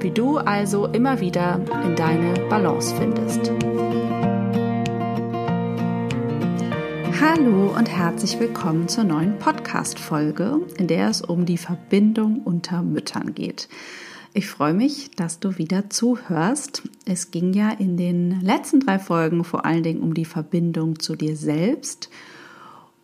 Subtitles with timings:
[0.00, 3.50] wie du also immer wieder in deine Balance findest.
[7.20, 13.34] Hallo und herzlich willkommen zur neuen Podcast-Folge, in der es um die Verbindung unter Müttern
[13.34, 13.68] geht.
[14.34, 16.82] Ich freue mich, dass du wieder zuhörst.
[17.06, 21.16] Es ging ja in den letzten drei Folgen vor allen Dingen um die Verbindung zu
[21.16, 22.10] dir selbst.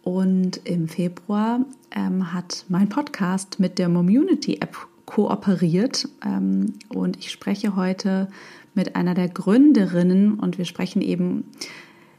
[0.02, 4.77] Und im Februar ähm, hat mein Podcast mit der Momunity App
[5.12, 6.08] kooperiert.
[6.24, 8.28] Ähm, und ich spreche heute
[8.74, 11.44] mit einer der Gründerinnen und wir sprechen eben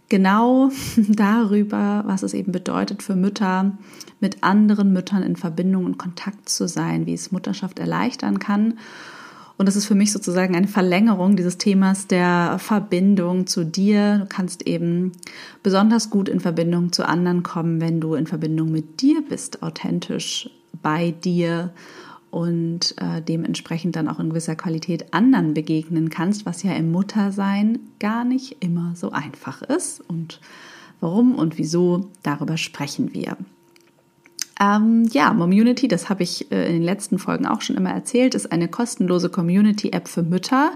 [0.09, 0.69] genau
[1.09, 3.71] darüber, was es eben bedeutet für Mütter,
[4.19, 8.75] mit anderen Müttern in Verbindung und Kontakt zu sein, wie es Mutterschaft erleichtern kann.
[9.57, 14.19] Und das ist für mich sozusagen eine Verlängerung dieses Themas der Verbindung zu dir.
[14.19, 15.13] Du kannst eben
[15.63, 20.49] besonders gut in Verbindung zu anderen kommen, wenn du in Verbindung mit dir bist, authentisch
[20.81, 21.71] bei dir
[22.33, 27.77] und äh, dementsprechend dann auch in gewisser Qualität anderen begegnen kannst, was ja im Muttersein
[27.99, 30.01] gar nicht immer so einfach ist.
[30.01, 30.41] Und
[30.99, 33.37] warum und wieso, darüber sprechen wir.
[34.59, 38.33] Ähm, ja, Momunity, das habe ich äh, in den letzten Folgen auch schon immer erzählt,
[38.33, 40.71] ist eine kostenlose Community-App für Mütter,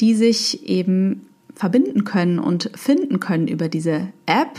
[0.00, 4.58] die sich eben verbinden können und finden können über diese App.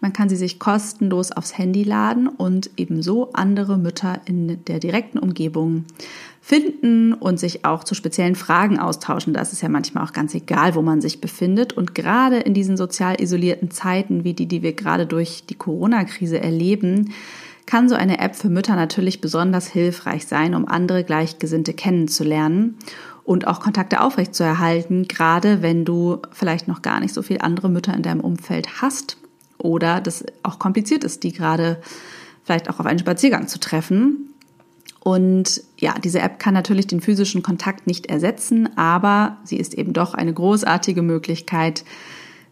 [0.00, 5.18] Man kann sie sich kostenlos aufs Handy laden und ebenso andere Mütter in der direkten
[5.18, 5.84] Umgebung
[6.40, 9.34] finden und sich auch zu speziellen Fragen austauschen.
[9.34, 11.72] Das ist ja manchmal auch ganz egal, wo man sich befindet.
[11.72, 16.40] Und gerade in diesen sozial isolierten Zeiten wie die, die wir gerade durch die Corona-Krise
[16.40, 17.12] erleben,
[17.66, 22.78] kann so eine App für Mütter natürlich besonders hilfreich sein, um andere Gleichgesinnte kennenzulernen
[23.26, 27.92] und auch Kontakte aufrechtzuerhalten, gerade wenn du vielleicht noch gar nicht so viele andere Mütter
[27.92, 29.18] in deinem Umfeld hast
[29.58, 31.80] oder das auch kompliziert ist, die gerade
[32.44, 34.32] vielleicht auch auf einen Spaziergang zu treffen.
[35.00, 39.92] Und ja, diese App kann natürlich den physischen Kontakt nicht ersetzen, aber sie ist eben
[39.92, 41.84] doch eine großartige Möglichkeit,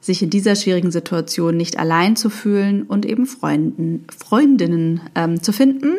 [0.00, 5.52] sich in dieser schwierigen Situation nicht allein zu fühlen und eben Freunden, Freundinnen ähm, zu
[5.52, 5.94] finden,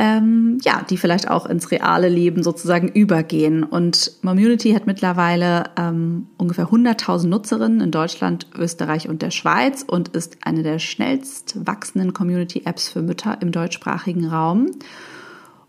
[0.00, 3.62] ähm, ja, die vielleicht auch ins reale Leben sozusagen übergehen.
[3.62, 10.08] Und Momunity hat mittlerweile ähm, ungefähr 100.000 Nutzerinnen in Deutschland, Österreich und der Schweiz und
[10.08, 14.70] ist eine der schnellst wachsenden Community-Apps für Mütter im deutschsprachigen Raum.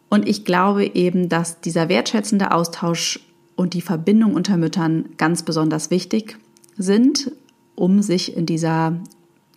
[0.08, 3.20] Und ich glaube eben, dass dieser wertschätzende Austausch
[3.58, 6.38] und die Verbindung unter Müttern ganz besonders wichtig
[6.78, 7.34] sind,
[7.76, 8.94] um sich in dieser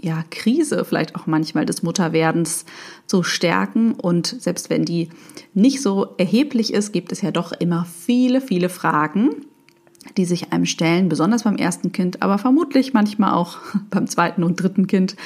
[0.01, 2.65] ja, Krise vielleicht auch manchmal des Mutterwerdens
[3.07, 3.93] zu stärken.
[3.93, 5.09] Und selbst wenn die
[5.55, 9.31] nicht so erheblich ist, gibt es ja doch immer viele, viele Fragen,
[10.17, 13.59] die sich einem stellen, besonders beim ersten Kind, aber vermutlich manchmal auch
[13.91, 15.17] beim zweiten und dritten Kind,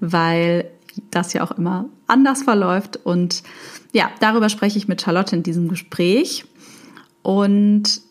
[0.00, 0.70] weil
[1.10, 2.98] das ja auch immer anders verläuft.
[3.04, 3.42] Und
[3.92, 6.44] ja, darüber spreche ich mit Charlotte in diesem Gespräch.
[7.22, 8.02] Und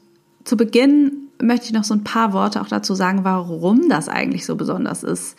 [0.46, 4.46] zu Beginn möchte ich noch so ein paar Worte auch dazu sagen, warum das eigentlich
[4.46, 5.38] so besonders ist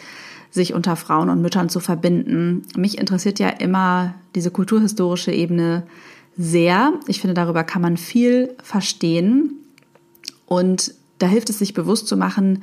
[0.51, 2.63] sich unter Frauen und Müttern zu verbinden.
[2.77, 5.85] Mich interessiert ja immer diese kulturhistorische Ebene
[6.37, 6.93] sehr.
[7.07, 9.57] Ich finde, darüber kann man viel verstehen.
[10.47, 12.63] Und da hilft es sich bewusst zu machen,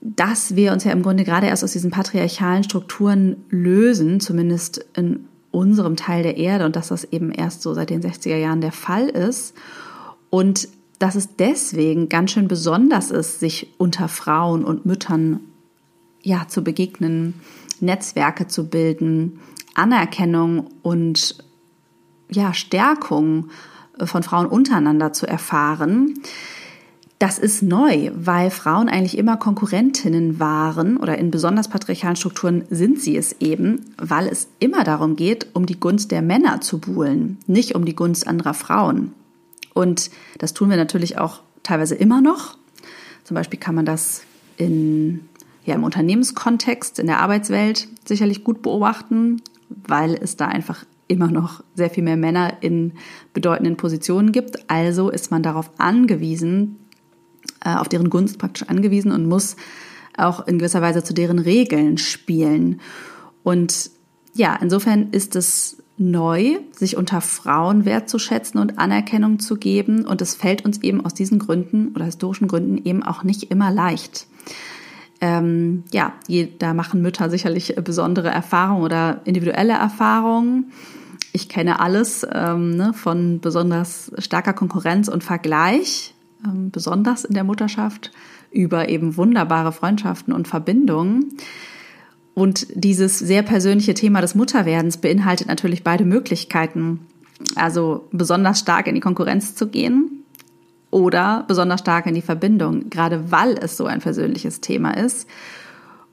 [0.00, 5.26] dass wir uns ja im Grunde gerade erst aus diesen patriarchalen Strukturen lösen, zumindest in
[5.50, 8.72] unserem Teil der Erde und dass das eben erst so seit den 60er Jahren der
[8.72, 9.54] Fall ist.
[10.30, 10.68] Und
[11.00, 15.40] dass es deswegen ganz schön besonders ist, sich unter Frauen und Müttern
[16.22, 17.34] ja, zu begegnen,
[17.80, 19.40] Netzwerke zu bilden,
[19.74, 21.36] Anerkennung und
[22.30, 23.50] ja, Stärkung
[23.98, 26.20] äh, von Frauen untereinander zu erfahren.
[27.18, 32.98] Das ist neu, weil Frauen eigentlich immer Konkurrentinnen waren oder in besonders patriarchalen Strukturen sind
[32.98, 37.36] sie es eben, weil es immer darum geht, um die Gunst der Männer zu buhlen,
[37.46, 39.12] nicht um die Gunst anderer Frauen.
[39.74, 42.56] Und das tun wir natürlich auch teilweise immer noch.
[43.24, 44.22] Zum Beispiel kann man das
[44.56, 45.28] in,
[45.64, 51.62] ja, im Unternehmenskontext, in der Arbeitswelt sicherlich gut beobachten, weil es da einfach immer noch
[51.74, 52.92] sehr viel mehr Männer in
[53.34, 54.70] bedeutenden Positionen gibt.
[54.70, 56.76] Also ist man darauf angewiesen,
[57.64, 59.56] äh, auf deren Gunst praktisch angewiesen und muss
[60.16, 62.80] auch in gewisser Weise zu deren Regeln spielen.
[63.42, 63.90] Und
[64.34, 70.06] ja, insofern ist es neu, sich unter Frauen wertzuschätzen und Anerkennung zu geben.
[70.06, 73.70] Und es fällt uns eben aus diesen Gründen oder historischen Gründen eben auch nicht immer
[73.70, 74.26] leicht.
[75.20, 76.14] Ähm, ja,
[76.58, 80.72] da machen Mütter sicherlich besondere Erfahrungen oder individuelle Erfahrungen.
[81.32, 86.14] Ich kenne alles ähm, ne, von besonders starker Konkurrenz und Vergleich,
[86.44, 88.12] ähm, besonders in der Mutterschaft,
[88.50, 91.36] über eben wunderbare Freundschaften und Verbindungen.
[92.32, 97.00] Und dieses sehr persönliche Thema des Mutterwerdens beinhaltet natürlich beide Möglichkeiten.
[97.56, 100.19] Also besonders stark in die Konkurrenz zu gehen
[100.90, 105.28] oder besonders stark in die Verbindung, gerade weil es so ein persönliches Thema ist.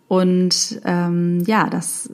[0.08, 2.10] Und ähm, ja, das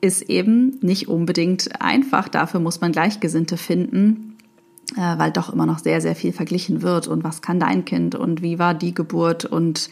[0.00, 2.28] ist eben nicht unbedingt einfach.
[2.28, 4.36] Dafür muss man Gleichgesinnte finden,
[4.96, 7.06] äh, weil doch immer noch sehr, sehr viel verglichen wird.
[7.06, 9.88] Und was kann dein Kind und wie war die Geburt und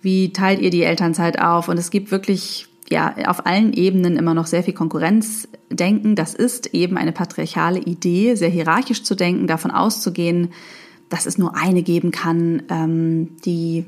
[0.00, 1.68] wie teilt ihr die Elternzeit auf?
[1.68, 6.16] Und es gibt wirklich ja auf allen Ebenen immer noch sehr viel Konkurrenzdenken.
[6.16, 10.50] Das ist eben eine patriarchale Idee, sehr hierarchisch zu denken, davon auszugehen,
[11.08, 13.86] dass es nur eine geben kann, ähm, die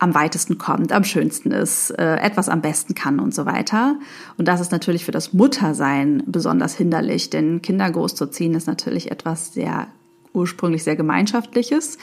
[0.00, 3.98] am weitesten kommt, am schönsten ist, äh, etwas am besten kann und so weiter.
[4.36, 9.52] Und das ist natürlich für das Muttersein besonders hinderlich, denn Kinder großzuziehen ist natürlich etwas
[9.52, 9.88] sehr
[10.32, 11.98] ursprünglich sehr gemeinschaftliches.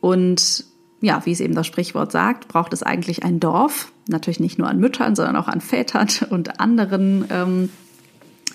[0.00, 0.64] Und
[1.02, 4.68] ja, wie es eben das Sprichwort sagt, braucht es eigentlich ein Dorf, natürlich nicht nur
[4.68, 7.70] an Müttern, sondern auch an Vätern und anderen ähm,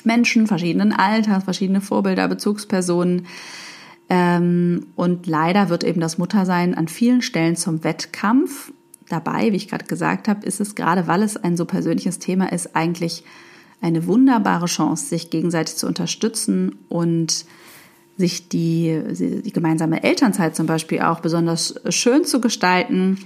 [0.06, 3.28] Menschen verschiedenen Alters, verschiedene Vorbilder, Bezugspersonen.
[4.10, 8.72] Ähm, und leider wird eben das Muttersein an vielen Stellen zum Wettkampf.
[9.10, 12.52] Dabei, wie ich gerade gesagt habe, ist es gerade, weil es ein so persönliches Thema
[12.52, 13.26] ist, eigentlich
[13.82, 17.46] eine wunderbare Chance, sich gegenseitig zu unterstützen und
[18.18, 19.02] sich die,
[19.44, 23.20] die gemeinsame Elternzeit zum Beispiel auch besonders schön zu gestalten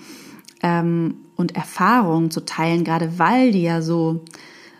[0.61, 4.21] ähm, und Erfahrungen zu teilen, gerade weil die ja so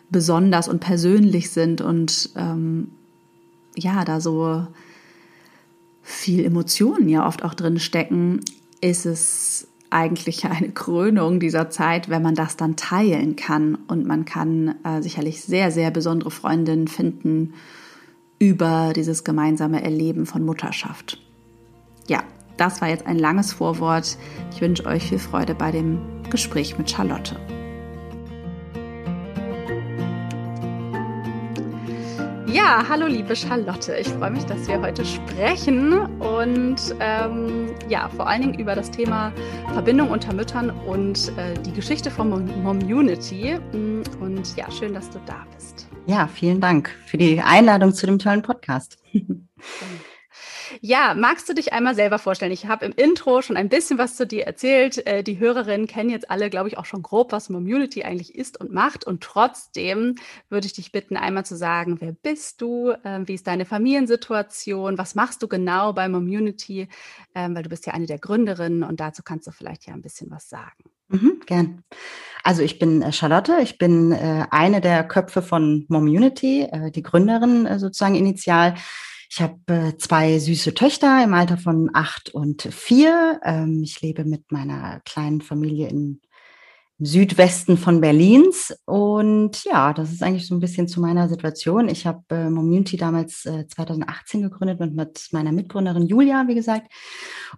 [0.10, 2.92] besonders und persönlich sind und ähm,
[3.78, 4.68] ja, da so
[6.02, 8.42] viel Emotionen ja oft auch drin stecken,
[8.81, 13.75] ist es eigentlich eine Krönung dieser Zeit, wenn man das dann teilen kann.
[13.88, 17.54] Und man kann äh, sicherlich sehr, sehr besondere Freundinnen finden
[18.42, 21.22] über dieses gemeinsame Erleben von Mutterschaft.
[22.08, 22.24] Ja,
[22.58, 24.18] das war jetzt ein langes Vorwort.
[24.52, 26.00] Ich wünsche euch viel Freude bei dem
[26.32, 27.40] Gespräch mit Charlotte.
[32.48, 33.96] Ja, hallo liebe Charlotte.
[33.96, 38.90] Ich freue mich, dass wir heute sprechen und ähm, ja, vor allen Dingen über das
[38.90, 39.32] Thema
[39.72, 43.60] Verbindung unter Müttern und äh, die Geschichte von Momunity.
[44.20, 45.91] Und ja, schön, dass du da bist.
[46.07, 48.98] Ja, vielen Dank für die Einladung zu dem tollen Podcast.
[50.80, 52.51] Ja, magst du dich einmal selber vorstellen?
[52.51, 55.06] Ich habe im Intro schon ein bisschen was zu dir erzählt.
[55.06, 58.59] Äh, die Hörerinnen kennen jetzt alle, glaube ich, auch schon grob, was Momunity eigentlich ist
[58.59, 59.06] und macht.
[59.06, 60.15] Und trotzdem
[60.50, 62.94] würde ich dich bitten, einmal zu sagen, wer bist du?
[63.03, 64.98] Ähm, wie ist deine Familiensituation?
[64.98, 66.88] Was machst du genau bei Momunity?
[67.36, 70.01] Ähm, weil du bist ja eine der Gründerinnen und dazu kannst du vielleicht ja ein
[70.01, 70.84] bisschen was sagen.
[71.12, 71.84] Mhm, gern.
[72.44, 77.03] Also ich bin äh, Charlotte, ich bin äh, eine der Köpfe von Momunity, äh, die
[77.03, 78.75] Gründerin äh, sozusagen initial.
[79.30, 83.39] Ich habe äh, zwei süße Töchter im Alter von acht und vier.
[83.44, 86.22] Ähm, ich lebe mit meiner kleinen Familie in,
[86.98, 88.74] im Südwesten von Berlins.
[88.86, 91.89] Und ja, das ist eigentlich so ein bisschen zu meiner Situation.
[91.89, 96.91] Ich habe äh, Momunity damals 2018 gegründet und mit meiner Mitgründerin Julia, wie gesagt.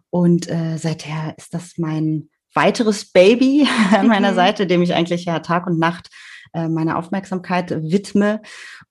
[0.10, 4.36] Und seither ist das mein weiteres Baby an meiner mhm.
[4.36, 6.10] Seite, dem ich eigentlich ja Tag und Nacht
[6.54, 8.42] äh, meine Aufmerksamkeit widme.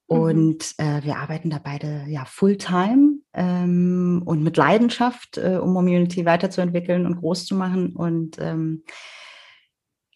[0.09, 0.19] Mhm.
[0.19, 6.25] Und äh, wir arbeiten da beide ja Fulltime ähm, und mit Leidenschaft, äh, um Community
[6.25, 7.95] weiterzuentwickeln und groß zu machen.
[7.95, 8.85] Und ähm,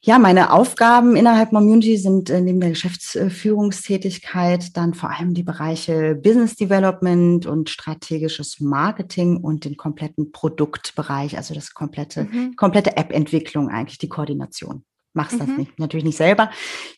[0.07, 6.15] ja, meine Aufgaben innerhalb Community sind äh, neben der Geschäftsführungstätigkeit dann vor allem die Bereiche
[6.15, 12.55] Business Development und strategisches Marketing und den kompletten Produktbereich, also das komplette, mhm.
[12.55, 14.85] komplette App-Entwicklung eigentlich, die Koordination.
[15.13, 15.39] Machst mhm.
[15.41, 16.51] das nicht, natürlich nicht selber.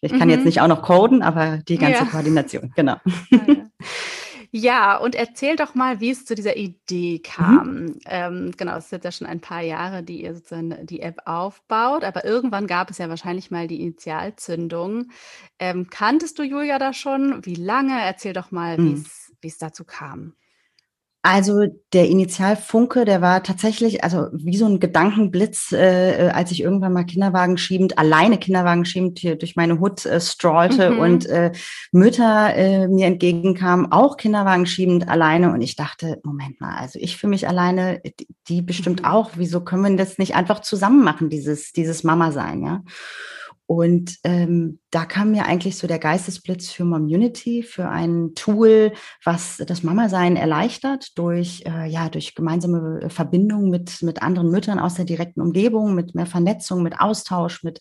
[0.03, 0.35] Ich kann mhm.
[0.35, 2.11] jetzt nicht auch noch coden, aber die ganze ja.
[2.11, 2.97] Koordination, genau.
[3.31, 3.41] Ja,
[4.97, 7.75] und erzähl doch mal, wie es zu dieser Idee kam.
[7.75, 7.99] Mhm.
[8.07, 12.03] Ähm, genau, es sind ja schon ein paar Jahre, die ihr sozusagen die App aufbaut,
[12.03, 15.11] aber irgendwann gab es ja wahrscheinlich mal die Initialzündung.
[15.59, 17.45] Ähm, kanntest du Julia da schon?
[17.45, 18.01] Wie lange?
[18.01, 19.05] Erzähl doch mal, mhm.
[19.41, 20.35] wie es dazu kam.
[21.23, 26.63] Also der Initialfunke, der war tatsächlich, also wie so ein Gedankenblitz, äh, äh, als ich
[26.63, 30.99] irgendwann mal Kinderwagen schiebend, alleine Kinderwagen schiebend hier durch meine Hut äh, strollte mhm.
[31.01, 31.51] und äh,
[31.91, 35.53] Mütter äh, mir entgegenkamen, auch Kinderwagen schiebend alleine.
[35.53, 38.01] Und ich dachte, Moment mal, also ich für mich alleine,
[38.49, 39.09] die, bestimmt mhm.
[39.09, 39.33] auch.
[39.35, 42.83] Wieso können wir das nicht einfach zusammen machen, dieses, dieses Mama-Sein, ja?
[43.69, 49.59] Und ähm, da kam mir eigentlich so der Geistesblitz für Momunity, für ein Tool, was
[49.59, 55.05] das Mama-Sein erleichtert durch, äh, ja, durch gemeinsame Verbindung mit, mit anderen Müttern aus der
[55.05, 57.81] direkten Umgebung, mit mehr Vernetzung, mit Austausch, mit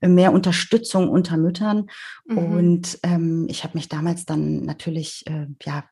[0.00, 1.86] äh, mehr Unterstützung unter Müttern.
[2.26, 2.38] Mhm.
[2.38, 5.82] Und ähm, ich habe mich damals dann natürlich, äh, ja,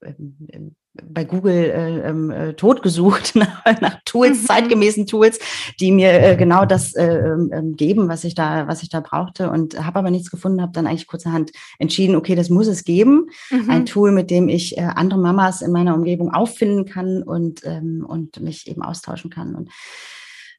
[0.95, 4.47] bei Google äh, ähm, äh, totgesucht nach, nach Tools, mhm.
[4.47, 5.39] zeitgemäßen Tools,
[5.81, 9.51] die mir äh, genau das äh, äh, geben, was ich da, was ich da brauchte
[9.51, 13.29] und habe aber nichts gefunden, habe dann eigentlich kurzerhand entschieden, okay, das muss es geben,
[13.51, 13.71] mhm.
[13.71, 18.05] ein Tool, mit dem ich äh, andere Mamas in meiner Umgebung auffinden kann und ähm,
[18.07, 19.71] und mich eben austauschen kann und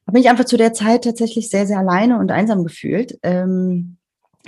[0.06, 3.18] habe mich einfach zu der Zeit tatsächlich sehr sehr alleine und einsam gefühlt.
[3.22, 3.98] Ähm,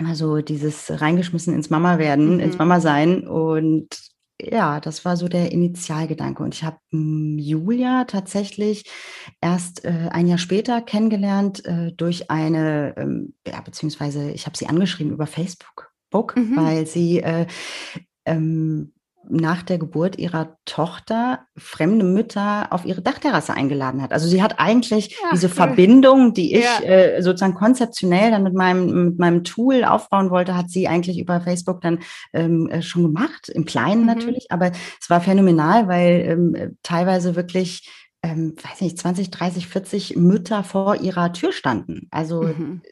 [0.05, 2.41] also dieses reingeschmissen ins Mama werden, mhm.
[2.41, 6.43] ins Mama sein und ja, das war so der Initialgedanke.
[6.43, 8.85] Und ich habe hm, Julia tatsächlich
[9.41, 14.67] erst äh, ein Jahr später kennengelernt äh, durch eine, ähm, ja, beziehungsweise ich habe sie
[14.67, 16.57] angeschrieben über Facebook, Book, mhm.
[16.57, 17.47] weil sie äh,
[18.25, 18.93] ähm,
[19.29, 24.13] nach der Geburt ihrer Tochter fremde Mütter auf ihre Dachterrasse eingeladen hat.
[24.13, 25.55] Also sie hat eigentlich ja, diese cool.
[25.55, 26.81] Verbindung, die ich ja.
[26.85, 31.41] äh, sozusagen konzeptionell dann mit meinem, mit meinem Tool aufbauen wollte, hat sie eigentlich über
[31.41, 32.01] Facebook dann
[32.33, 34.07] ähm, äh, schon gemacht, im Kleinen mhm.
[34.07, 37.91] natürlich, aber es war phänomenal, weil ähm, teilweise wirklich
[38.23, 42.09] ähm, weiß nicht, 20, 30, 40 Mütter vor ihrer Tür standen.
[42.11, 42.83] Also mhm.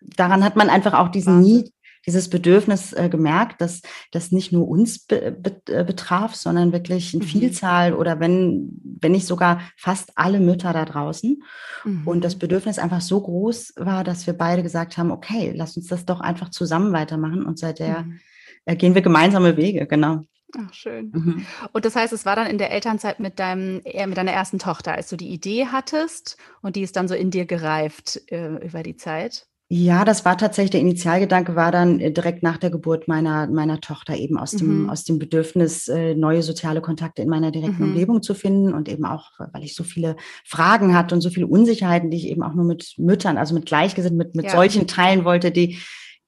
[0.00, 1.72] daran hat man einfach auch diesen Need
[2.06, 7.14] dieses Bedürfnis äh, gemerkt, dass das nicht nur uns be be äh, betraf, sondern wirklich
[7.14, 7.28] eine mhm.
[7.28, 11.42] Vielzahl oder wenn, wenn nicht sogar fast alle Mütter da draußen.
[11.84, 12.06] Mhm.
[12.06, 12.40] Und das mhm.
[12.40, 16.20] Bedürfnis einfach so groß war, dass wir beide gesagt haben, okay, lass uns das doch
[16.20, 17.44] einfach zusammen weitermachen.
[17.44, 18.20] Und seither mhm.
[18.64, 20.22] äh, gehen wir gemeinsame Wege, genau.
[20.58, 21.10] Ach, schön.
[21.14, 21.46] Mhm.
[21.72, 24.58] Und das heißt, es war dann in der Elternzeit mit deinem, äh, mit deiner ersten
[24.58, 28.56] Tochter, als du die Idee hattest und die ist dann so in dir gereift äh,
[28.64, 29.46] über die Zeit?
[29.74, 33.80] Ja, das war tatsächlich der Initialgedanke, war dann äh, direkt nach der Geburt meiner, meiner
[33.80, 34.90] Tochter eben aus, dem, mhm.
[34.90, 37.92] aus dem Bedürfnis, äh, neue soziale Kontakte in meiner direkten mhm.
[37.92, 41.46] Umgebung zu finden und eben auch, weil ich so viele Fragen hatte und so viele
[41.46, 44.50] Unsicherheiten, die ich eben auch nur mit Müttern, also mit Gleichgesinnten, mit, mit ja.
[44.50, 45.78] solchen teilen wollte, die,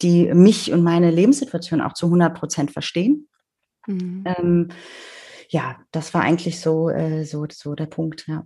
[0.00, 3.28] die mich und meine Lebenssituation auch zu 100 Prozent verstehen.
[3.86, 4.24] Mhm.
[4.24, 4.68] Ähm,
[5.54, 8.44] ja, das war eigentlich so, äh, so, so der Punkt, ja.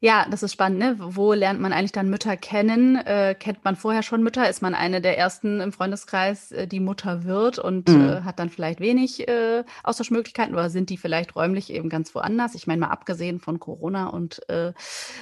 [0.00, 0.96] Ja, das ist spannend, ne?
[0.98, 2.96] Wo lernt man eigentlich dann Mütter kennen?
[2.96, 4.50] Äh, kennt man vorher schon Mütter?
[4.50, 8.08] Ist man eine der ersten im Freundeskreis, äh, die Mutter wird und mhm.
[8.08, 12.56] äh, hat dann vielleicht wenig äh, Austauschmöglichkeiten oder sind die vielleicht räumlich eben ganz woanders?
[12.56, 14.72] Ich meine, mal abgesehen von Corona und äh,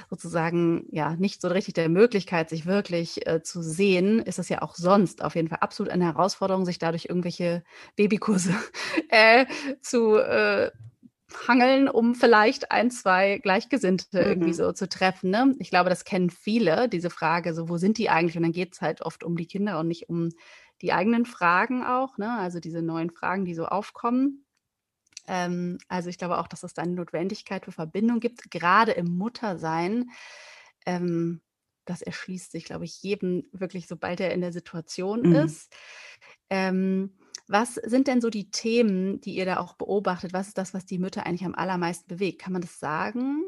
[0.09, 4.75] sozusagen ja nicht so richtig der Möglichkeit, sich wirklich zu sehen, ist es ja auch
[4.75, 7.63] sonst auf jeden Fall absolut eine Herausforderung, sich dadurch irgendwelche
[7.95, 8.55] Babykurse
[9.83, 10.19] zu
[11.47, 14.27] hangeln, um vielleicht ein, zwei Gleichgesinnte mhm.
[14.27, 15.31] irgendwie so zu treffen.
[15.31, 15.55] Ne?
[15.59, 18.37] Ich glaube, das kennen viele, diese Frage, so wo sind die eigentlich?
[18.37, 20.31] Und dann geht es halt oft um die Kinder und nicht um
[20.83, 22.39] die eigenen Fragen auch, ne?
[22.39, 24.45] also diese neuen Fragen, die so aufkommen.
[25.27, 29.17] Ähm, also ich glaube auch, dass es da eine Notwendigkeit für Verbindung gibt, gerade im
[29.17, 30.11] Muttersein.
[30.85, 31.41] Ähm,
[31.87, 35.35] das erschließt sich, glaube ich, jedem wirklich, sobald er in der Situation mhm.
[35.37, 35.73] ist.
[36.51, 37.17] Ähm,
[37.49, 40.33] was sind denn so die Themen, die ihr da auch beobachtet?
[40.33, 42.41] Was ist das, was die Mütter eigentlich am allermeisten bewegt?
[42.41, 43.45] Kann man das sagen?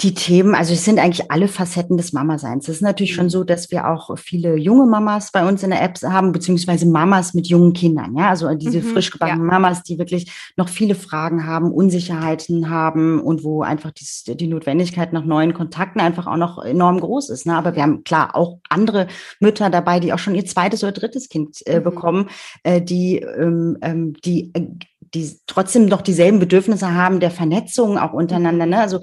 [0.00, 2.66] Die Themen, also es sind eigentlich alle Facetten des Mama-Seins.
[2.66, 3.30] Es ist natürlich schon mhm.
[3.30, 7.32] so, dass wir auch viele junge Mamas bei uns in der App haben, beziehungsweise Mamas
[7.32, 8.16] mit jungen Kindern.
[8.16, 9.52] Ja, also diese mhm, frisch gebackenen ja.
[9.52, 15.12] Mamas, die wirklich noch viele Fragen haben, Unsicherheiten haben und wo einfach die, die Notwendigkeit
[15.12, 17.46] nach neuen Kontakten einfach auch noch enorm groß ist.
[17.46, 17.56] Ne?
[17.56, 19.06] Aber wir haben klar auch andere
[19.38, 21.84] Mütter dabei, die auch schon ihr zweites oder drittes Kind äh, mhm.
[21.84, 22.30] bekommen,
[22.64, 24.66] äh, die, ähm, ähm die äh,
[25.14, 28.66] die trotzdem noch dieselben Bedürfnisse haben der Vernetzung auch untereinander.
[28.66, 28.80] Ne?
[28.80, 29.00] Also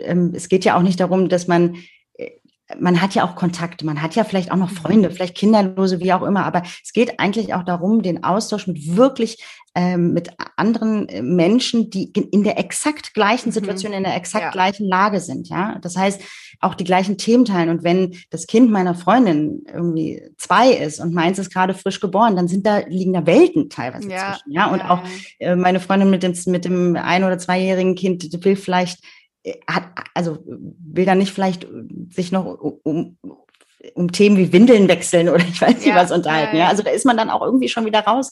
[0.00, 1.76] ähm, es geht ja auch nicht darum, dass man
[2.80, 4.76] man hat ja auch Kontakte, man hat ja vielleicht auch noch mhm.
[4.76, 8.96] Freunde, vielleicht Kinderlose, wie auch immer, aber es geht eigentlich auch darum, den Austausch mit
[8.96, 9.42] wirklich
[9.74, 13.52] ähm, mit anderen äh, Menschen, die in der exakt gleichen mhm.
[13.52, 14.50] Situation, in der exakt ja.
[14.50, 15.48] gleichen Lage sind.
[15.48, 16.20] Ja, das heißt
[16.60, 17.70] auch die gleichen Themen teilen.
[17.70, 22.36] Und wenn das Kind meiner Freundin irgendwie zwei ist und meins ist gerade frisch geboren,
[22.36, 24.34] dann sind da liegen da Welten teilweise ja.
[24.34, 24.52] zwischen.
[24.52, 25.00] Ja, und ja, auch
[25.38, 29.02] äh, meine Freundin mit dem mit dem ein oder zweijährigen Kind will vielleicht
[29.66, 29.84] hat
[30.14, 31.66] also will da nicht vielleicht
[32.10, 32.44] sich noch
[32.84, 33.18] um,
[33.94, 36.56] um Themen wie Windeln wechseln oder ich weiß nicht was unterhalten.
[36.56, 38.30] Ja, also da ist man dann auch irgendwie schon wieder raus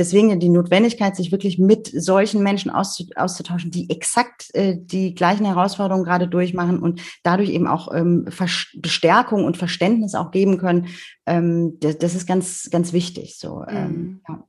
[0.00, 6.04] deswegen die Notwendigkeit, sich wirklich mit solchen Menschen auszutauschen, die exakt äh, die gleichen Herausforderungen
[6.04, 8.26] gerade durchmachen und dadurch eben auch ähm,
[8.74, 10.88] Bestärkung und Verständnis auch geben können.
[11.26, 13.38] Ähm, das, das, ist ganz, ganz wichtig.
[13.38, 14.20] So, ähm, mhm.
[14.28, 14.44] ja.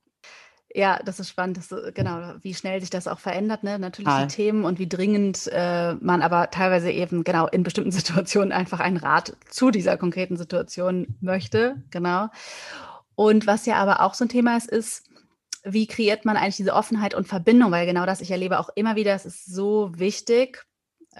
[0.74, 3.78] Ja, das ist spannend, dass, genau, wie schnell sich das auch verändert, ne?
[3.78, 4.24] Natürlich ah.
[4.24, 8.80] die Themen und wie dringend äh, man aber teilweise eben genau in bestimmten Situationen einfach
[8.80, 12.28] einen Rat zu dieser konkreten Situation möchte, genau.
[13.14, 15.04] Und was ja aber auch so ein Thema ist, ist,
[15.64, 17.70] wie kreiert man eigentlich diese Offenheit und Verbindung?
[17.70, 20.64] Weil genau das, ich erlebe auch immer wieder, es ist so wichtig,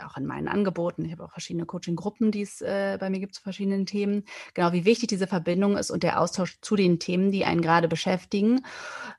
[0.04, 1.04] auch in meinen Angeboten.
[1.04, 4.24] Ich habe auch verschiedene Coaching-Gruppen, die es äh, bei mir gibt zu verschiedenen Themen.
[4.54, 7.88] Genau, wie wichtig diese Verbindung ist und der Austausch zu den Themen, die einen gerade
[7.88, 8.64] beschäftigen.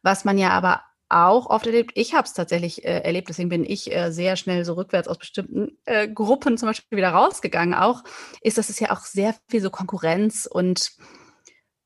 [0.01, 3.65] Was man ja aber auch oft erlebt, ich habe es tatsächlich äh, erlebt, deswegen bin
[3.65, 8.03] ich äh, sehr schnell so rückwärts aus bestimmten äh, Gruppen zum Beispiel wieder rausgegangen auch,
[8.42, 10.92] ist, dass es ja auch sehr viel so Konkurrenz und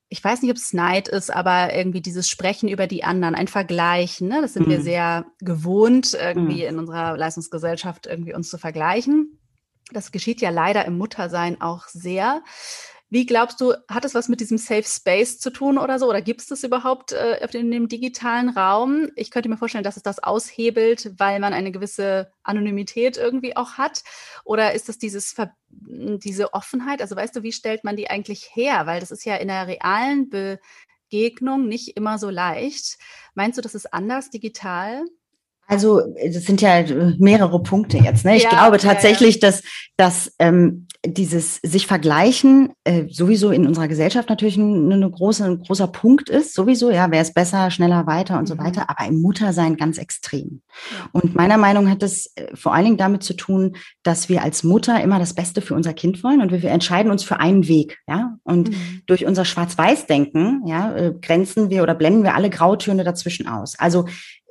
[0.09, 3.47] ich weiß nicht, ob es Neid ist, aber irgendwie dieses Sprechen über die anderen, ein
[3.47, 4.41] Vergleichen, ne?
[4.41, 4.71] das sind mhm.
[4.71, 6.69] wir sehr gewohnt, irgendwie mhm.
[6.69, 9.39] in unserer Leistungsgesellschaft irgendwie uns zu vergleichen.
[9.91, 12.41] Das geschieht ja leider im Muttersein auch sehr.
[13.09, 16.09] Wie glaubst du, hat es was mit diesem Safe Space zu tun oder so?
[16.09, 19.09] Oder gibt es das überhaupt äh, in dem digitalen Raum?
[19.15, 23.73] Ich könnte mir vorstellen, dass es das aushebelt, weil man eine gewisse Anonymität irgendwie auch
[23.73, 24.03] hat.
[24.43, 25.35] Oder ist das dieses,
[25.69, 27.01] diese Offenheit?
[27.01, 28.85] Also weißt du, wie stellt man die eigentlich her?
[28.87, 32.97] Weil das ist ja in der realen Begegnung nicht immer so leicht.
[33.35, 35.05] Meinst du, das ist anders digital?
[35.67, 36.83] Also, das sind ja
[37.19, 38.23] mehrere Punkte jetzt.
[38.23, 38.37] Ne?
[38.37, 39.51] Ich ja, glaube tatsächlich, ja, ja.
[39.51, 39.63] dass,
[39.97, 45.59] dass ähm, dieses sich vergleichen äh, sowieso in unserer Gesellschaft natürlich ein, eine große, ein
[45.59, 46.53] großer Punkt ist.
[46.53, 48.47] Sowieso, ja, wer ist besser, schneller, weiter und mhm.
[48.47, 48.89] so weiter.
[48.89, 50.61] Aber im Muttersein ganz extrem.
[51.11, 54.63] Und meiner Meinung hat es äh, vor allen Dingen damit zu tun, dass wir als
[54.63, 57.67] Mutter immer das Beste für unser Kind wollen und wir, wir entscheiden uns für einen
[57.67, 57.99] Weg.
[58.07, 59.01] Ja, und mhm.
[59.05, 63.77] durch unser Schwarz-Weiß-Denken ja, äh, grenzen wir oder blenden wir alle Grautöne dazwischen aus.
[63.77, 64.05] Also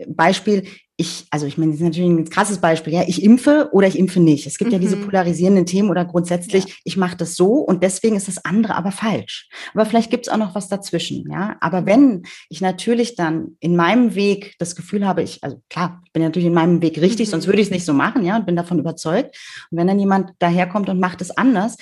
[0.09, 0.65] Beispiel,
[0.99, 3.99] ich, also ich meine, das ist natürlich ein krasses Beispiel, ja, ich impfe oder ich
[3.99, 4.47] impfe nicht.
[4.47, 4.75] Es gibt mhm.
[4.75, 5.05] ja diese mhm.
[5.05, 6.75] polarisierenden Themen oder grundsätzlich, ja.
[6.85, 9.49] ich mache das so und deswegen ist das andere aber falsch.
[9.75, 11.57] Aber vielleicht gibt es auch noch was dazwischen, ja.
[11.61, 16.13] Aber wenn ich natürlich dann in meinem Weg das Gefühl habe, ich, also klar, ich
[16.13, 17.33] bin natürlich in meinem Weg richtig, mhm.
[17.33, 19.37] sonst würde ich es nicht so machen, ja, und bin davon überzeugt.
[19.71, 21.77] Und wenn dann jemand daherkommt und macht es anders,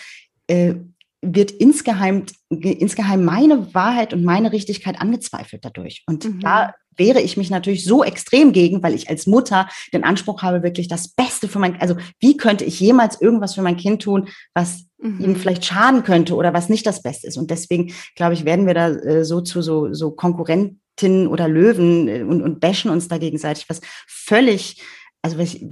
[0.49, 0.75] äh,
[1.23, 6.03] wird insgeheim, insgeheim meine Wahrheit und meine Richtigkeit angezweifelt dadurch.
[6.07, 6.41] Und mhm.
[6.41, 10.63] da wehre ich mich natürlich so extrem gegen, weil ich als Mutter den Anspruch habe,
[10.63, 14.29] wirklich das Beste für mein, also wie könnte ich jemals irgendwas für mein Kind tun,
[14.55, 15.21] was mhm.
[15.21, 17.37] ihm vielleicht schaden könnte oder was nicht das Beste ist.
[17.37, 22.09] Und deswegen, glaube ich, werden wir da äh, so zu so, so Konkurrentinnen oder Löwen
[22.09, 24.83] äh, und, und bashen uns da gegenseitig, was völlig,
[25.23, 25.67] also was ich,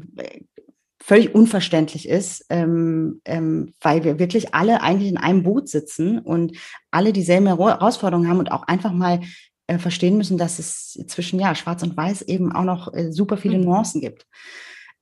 [1.03, 6.57] völlig unverständlich ist, ähm, ähm, weil wir wirklich alle eigentlich in einem Boot sitzen und
[6.93, 9.21] alle dieselben Herausforderungen haben und auch einfach mal
[9.67, 13.37] äh, verstehen müssen, dass es zwischen ja Schwarz und Weiß eben auch noch äh, super
[13.37, 13.65] viele mhm.
[13.65, 14.27] Nuancen gibt.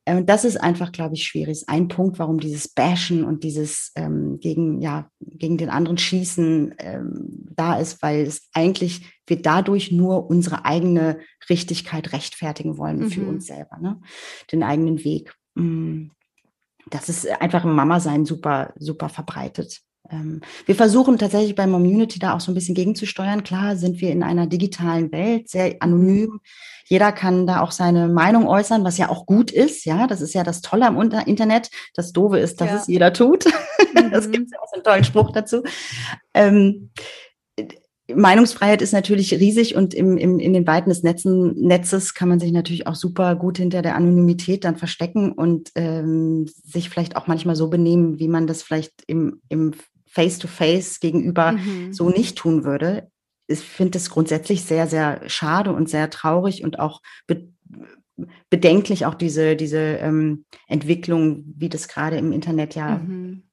[0.05, 1.53] Äh, und das ist einfach, glaube ich, schwierig.
[1.53, 6.75] Ist ein Punkt, warum dieses Bashen und dieses ähm, gegen ja gegen den anderen Schießen
[6.79, 13.11] ähm, da ist, weil es eigentlich wir dadurch nur unsere eigene Richtigkeit rechtfertigen wollen mhm.
[13.11, 14.01] für uns selber, ne?
[14.53, 15.35] den eigenen Weg.
[15.55, 16.09] Mm.
[16.91, 19.81] Das ist einfach im Mama-Sein super, super verbreitet.
[20.09, 23.43] Ähm, wir versuchen tatsächlich bei Community da auch so ein bisschen gegenzusteuern.
[23.43, 26.41] Klar sind wir in einer digitalen Welt, sehr anonym.
[26.87, 29.85] Jeder kann da auch seine Meinung äußern, was ja auch gut ist.
[29.85, 31.71] Ja, das ist ja das Tolle am Internet.
[31.95, 32.77] Das Doofe ist, dass ja.
[32.77, 33.45] es jeder tut.
[33.93, 34.13] Mhm.
[34.13, 35.65] Das gibt ja auch so einen tollen Spruch dazu.
[36.33, 36.91] Ähm,
[38.15, 42.41] Meinungsfreiheit ist natürlich riesig und im, im, in den Weiten des Netzen, Netzes kann man
[42.41, 47.27] sich natürlich auch super gut hinter der Anonymität dann verstecken und ähm, sich vielleicht auch
[47.27, 49.75] manchmal so benehmen, wie man das vielleicht im, im
[50.11, 51.93] Face-to-Face -face gegenüber mhm.
[51.93, 53.11] so nicht tun würde.
[53.47, 57.49] Ich finde es grundsätzlich sehr, sehr schade und sehr traurig und auch be
[58.51, 63.45] bedenklich, auch diese, diese ähm, Entwicklung, wie das gerade im Internet ja mhm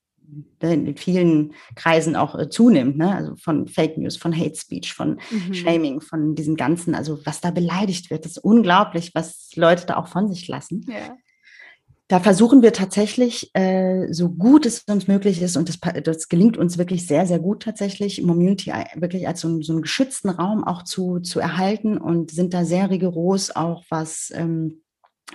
[0.62, 3.16] Ne, in vielen Kreisen auch äh, zunimmt, ne?
[3.16, 5.54] also von Fake News, von Hate Speech, von mhm.
[5.54, 10.08] Shaming, von diesem Ganzen, also was da beleidigt wird, ist unglaublich, was Leute da auch
[10.08, 10.86] von sich lassen.
[10.90, 11.16] Ja.
[12.10, 16.58] Da versuchen wir tatsächlich, äh, so gut es uns möglich ist, und das, das gelingt
[16.58, 20.84] uns wirklich sehr, sehr gut tatsächlich, Community wirklich als so, so einen geschützten Raum auch
[20.84, 24.84] zu, zu erhalten und sind da sehr rigoros auch was, ähm,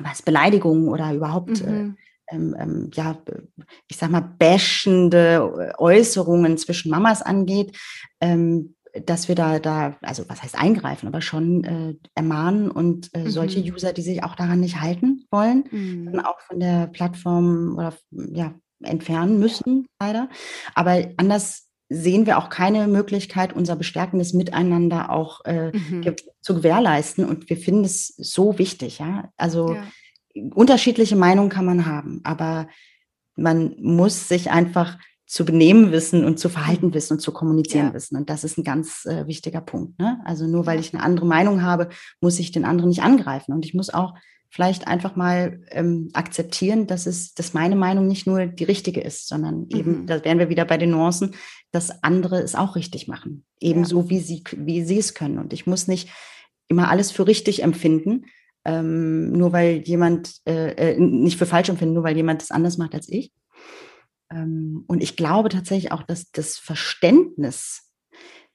[0.01, 1.97] was Beleidigungen oder überhaupt äh, mhm.
[2.31, 3.19] äh, ähm, ähm, ja,
[3.89, 7.77] ich sag mal, bashende Äußerungen zwischen Mamas angeht,
[8.21, 13.21] ähm, dass wir da, da, also was heißt eingreifen, aber schon äh, ermahnen und äh,
[13.21, 13.31] mhm.
[13.31, 16.13] solche User, die sich auch daran nicht halten wollen, mhm.
[16.13, 20.29] dann auch von der Plattform oder ja, entfernen müssen, leider.
[20.75, 26.03] Aber anders sehen wir auch keine Möglichkeit, unser bestärkendes Miteinander auch äh, mhm.
[26.03, 27.25] ge zu gewährleisten.
[27.25, 29.31] Und wir finden es so wichtig, ja.
[29.37, 29.85] Also ja.
[30.55, 32.69] unterschiedliche Meinungen kann man haben, aber
[33.37, 34.99] man muss sich einfach
[35.33, 36.95] zu benehmen wissen und zu verhalten mhm.
[36.95, 37.95] wissen und zu kommunizieren ja.
[37.95, 38.19] wissen.
[38.19, 39.99] Und das ist ein ganz äh, wichtiger Punkt.
[39.99, 40.21] Ne?
[40.27, 41.89] Also nur weil ich eine andere Meinung habe,
[42.21, 43.55] muss ich den anderen nicht angreifen.
[43.55, 44.13] Und ich muss auch
[44.51, 49.27] vielleicht einfach mal ähm, akzeptieren, dass es, dass meine Meinung nicht nur die richtige ist,
[49.27, 50.07] sondern eben, mhm.
[50.07, 51.35] da wären wir wieder bei den Nuancen,
[51.71, 53.47] dass andere es auch richtig machen.
[53.59, 54.11] Ebenso ja.
[54.11, 55.39] wie sie, wie sie es können.
[55.39, 56.11] Und ich muss nicht
[56.69, 58.27] immer alles für richtig empfinden,
[58.67, 62.77] ähm, nur weil jemand, äh, äh, nicht für falsch empfinden, nur weil jemand das anders
[62.77, 63.33] macht als ich.
[64.33, 67.91] Ähm, und ich glaube tatsächlich auch, dass das Verständnis,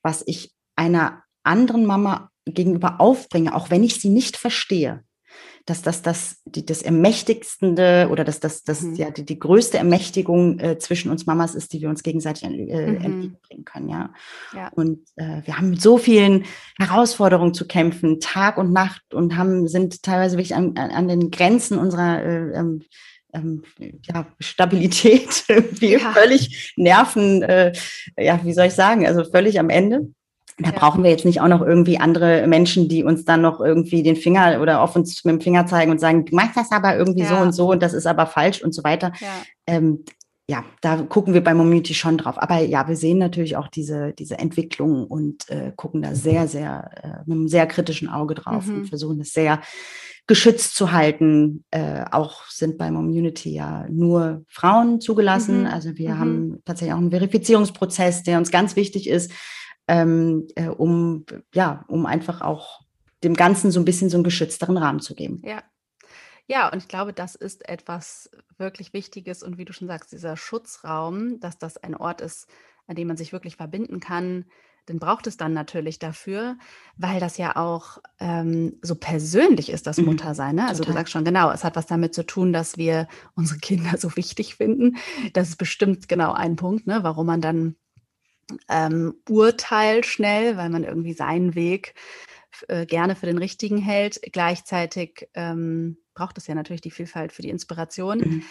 [0.01, 5.03] was ich einer anderen Mama gegenüber aufbringe, auch wenn ich sie nicht verstehe,
[5.65, 8.95] dass das das, die, das Ermächtigste oder dass das, das mhm.
[8.95, 12.47] ja die, die größte Ermächtigung äh, zwischen uns Mamas ist, die wir uns gegenseitig äh,
[12.47, 12.95] mhm.
[12.95, 14.13] entgegenbringen können, ja.
[14.55, 14.69] ja.
[14.69, 16.45] Und äh, wir haben mit so vielen
[16.79, 21.77] Herausforderungen zu kämpfen, Tag und Nacht und haben, sind teilweise wirklich an, an den Grenzen
[21.77, 22.79] unserer äh,
[23.37, 23.63] ähm,
[24.03, 26.11] ja, Stabilität, irgendwie ja.
[26.11, 27.73] völlig Nerven, äh,
[28.17, 30.07] ja, wie soll ich sagen, also völlig am Ende.
[30.59, 30.79] Da ja.
[30.79, 34.15] brauchen wir jetzt nicht auch noch irgendwie andere Menschen, die uns dann noch irgendwie den
[34.15, 37.21] Finger oder auf uns mit dem Finger zeigen und sagen, du machst das aber irgendwie
[37.21, 37.29] ja.
[37.29, 39.13] so und so und das ist aber falsch und so weiter.
[39.19, 39.27] Ja.
[39.67, 40.03] Ähm,
[40.49, 42.41] ja, da gucken wir bei Momunity schon drauf.
[42.41, 46.89] Aber ja, wir sehen natürlich auch diese, diese Entwicklung und äh, gucken da sehr, sehr
[47.03, 48.75] äh, mit einem sehr kritischen Auge drauf mhm.
[48.75, 49.61] und versuchen es sehr
[50.27, 51.63] geschützt zu halten.
[51.71, 55.61] Äh, auch sind bei Momunity ja nur Frauen zugelassen.
[55.61, 55.67] Mhm.
[55.67, 56.19] Also wir mhm.
[56.19, 59.31] haben tatsächlich auch einen Verifizierungsprozess, der uns ganz wichtig ist
[59.87, 62.81] ähm, äh, um, ja, um einfach auch
[63.23, 65.41] dem Ganzen so ein bisschen so einen geschützteren Rahmen zu geben.
[65.43, 65.63] Ja.
[66.49, 70.37] Ja, und ich glaube, das ist etwas wirklich Wichtiges und wie du schon sagst, dieser
[70.37, 72.47] Schutzraum, dass das ein Ort ist,
[72.85, 74.45] an dem man sich wirklich verbinden kann,
[74.87, 76.57] den braucht es dann natürlich dafür,
[76.95, 80.05] weil das ja auch ähm, so persönlich ist, das mhm.
[80.05, 80.55] Muttersein.
[80.55, 80.67] Ne?
[80.67, 80.93] Also Total.
[80.93, 84.15] du sagst schon genau, es hat was damit zu tun, dass wir unsere Kinder so
[84.15, 84.97] wichtig finden.
[85.33, 87.75] Das ist bestimmt genau ein Punkt, ne, warum man dann
[88.69, 91.95] ähm, urteilt schnell, weil man irgendwie seinen Weg
[92.67, 94.21] äh, gerne für den richtigen hält.
[94.31, 98.19] Gleichzeitig ähm, braucht es ja natürlich die Vielfalt für die Inspiration.
[98.19, 98.43] Mhm.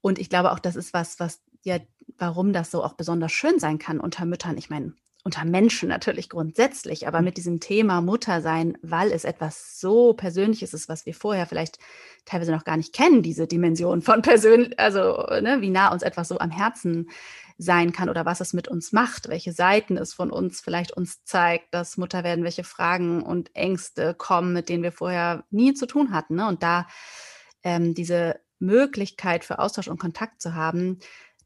[0.00, 1.78] Und ich glaube auch, das ist was, was ja,
[2.16, 4.56] warum das so auch besonders schön sein kann unter Müttern.
[4.56, 4.94] Ich meine,
[5.26, 7.24] unter Menschen natürlich grundsätzlich, aber mhm.
[7.24, 11.80] mit diesem Thema Muttersein, weil es etwas so Persönliches ist, was wir vorher vielleicht
[12.24, 16.28] teilweise noch gar nicht kennen, diese Dimension von persönlich, also ne, wie nah uns etwas
[16.28, 17.10] so am Herzen
[17.58, 21.24] sein kann oder was es mit uns macht, welche Seiten es von uns vielleicht uns
[21.24, 25.86] zeigt, dass Mutter werden, welche Fragen und Ängste kommen, mit denen wir vorher nie zu
[25.86, 26.36] tun hatten.
[26.36, 26.46] Ne?
[26.46, 26.86] Und da
[27.64, 31.00] ähm, diese Möglichkeit für Austausch und Kontakt zu haben,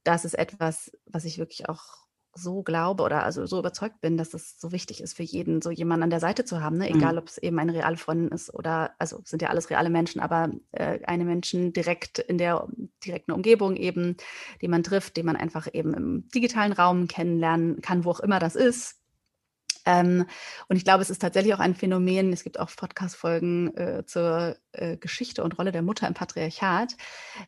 [0.05, 2.01] das ist etwas, was ich wirklich auch
[2.35, 5.71] so glaube oder also so überzeugt bin, dass es so wichtig ist für jeden, so
[5.71, 6.89] jemanden an der Seite zu haben, ne?
[6.89, 7.19] egal mhm.
[7.19, 10.51] ob es eben eine reale Freundin ist oder, also sind ja alles reale Menschen, aber
[10.73, 12.69] äh, eine Menschen direkt in der
[13.05, 14.17] direkten Umgebung eben,
[14.61, 18.39] die man trifft, die man einfach eben im digitalen Raum kennenlernen kann, wo auch immer
[18.39, 18.97] das ist.
[19.87, 20.27] Ähm,
[20.69, 24.57] und ich glaube, es ist tatsächlich auch ein Phänomen, es gibt auch Podcast-Folgen äh, zur
[24.73, 26.97] äh, Geschichte und Rolle der Mutter im Patriarchat.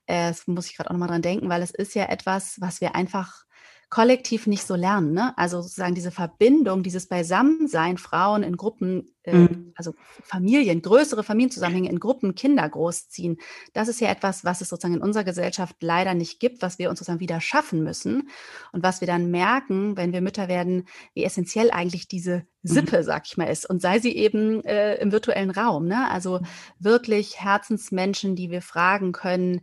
[0.07, 2.81] Äh, das muss ich gerade auch nochmal dran denken, weil es ist ja etwas, was
[2.81, 3.45] wir einfach
[3.93, 5.13] kollektiv nicht so lernen.
[5.13, 5.37] Ne?
[5.37, 9.75] Also sozusagen diese Verbindung, dieses Beisammensein, Frauen in Gruppen, äh, mhm.
[9.77, 9.93] also
[10.25, 13.37] Familien, größere Familienzusammenhänge in Gruppen, Kinder großziehen.
[13.75, 16.89] Das ist ja etwas, was es sozusagen in unserer Gesellschaft leider nicht gibt, was wir
[16.89, 18.31] uns sozusagen wieder schaffen müssen.
[18.73, 22.69] Und was wir dann merken, wenn wir Mütter werden, wie essentiell eigentlich diese mhm.
[22.71, 23.03] Sippe, mhm.
[23.03, 23.69] sag ich mal, ist.
[23.69, 25.87] Und sei sie eben äh, im virtuellen Raum.
[25.87, 26.11] Ne?
[26.11, 26.41] Also
[26.79, 29.61] wirklich Herzensmenschen, die wir fragen können,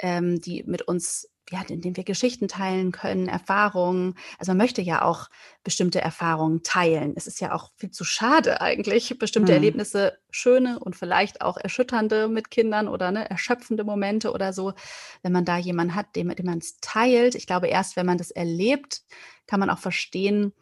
[0.00, 4.14] ähm, die mit uns ja, in dem wir Geschichten teilen können, Erfahrungen.
[4.38, 5.28] Also man möchte ja auch
[5.64, 7.12] bestimmte Erfahrungen teilen.
[7.16, 9.56] Es ist ja auch viel zu schade eigentlich, bestimmte mhm.
[9.56, 14.74] Erlebnisse, schöne und vielleicht auch erschütternde mit Kindern oder ne, erschöpfende Momente oder so,
[15.22, 17.34] wenn man da jemanden hat, dem, dem man es teilt.
[17.34, 19.02] Ich glaube, erst wenn man das erlebt,
[19.48, 20.52] kann man auch verstehen,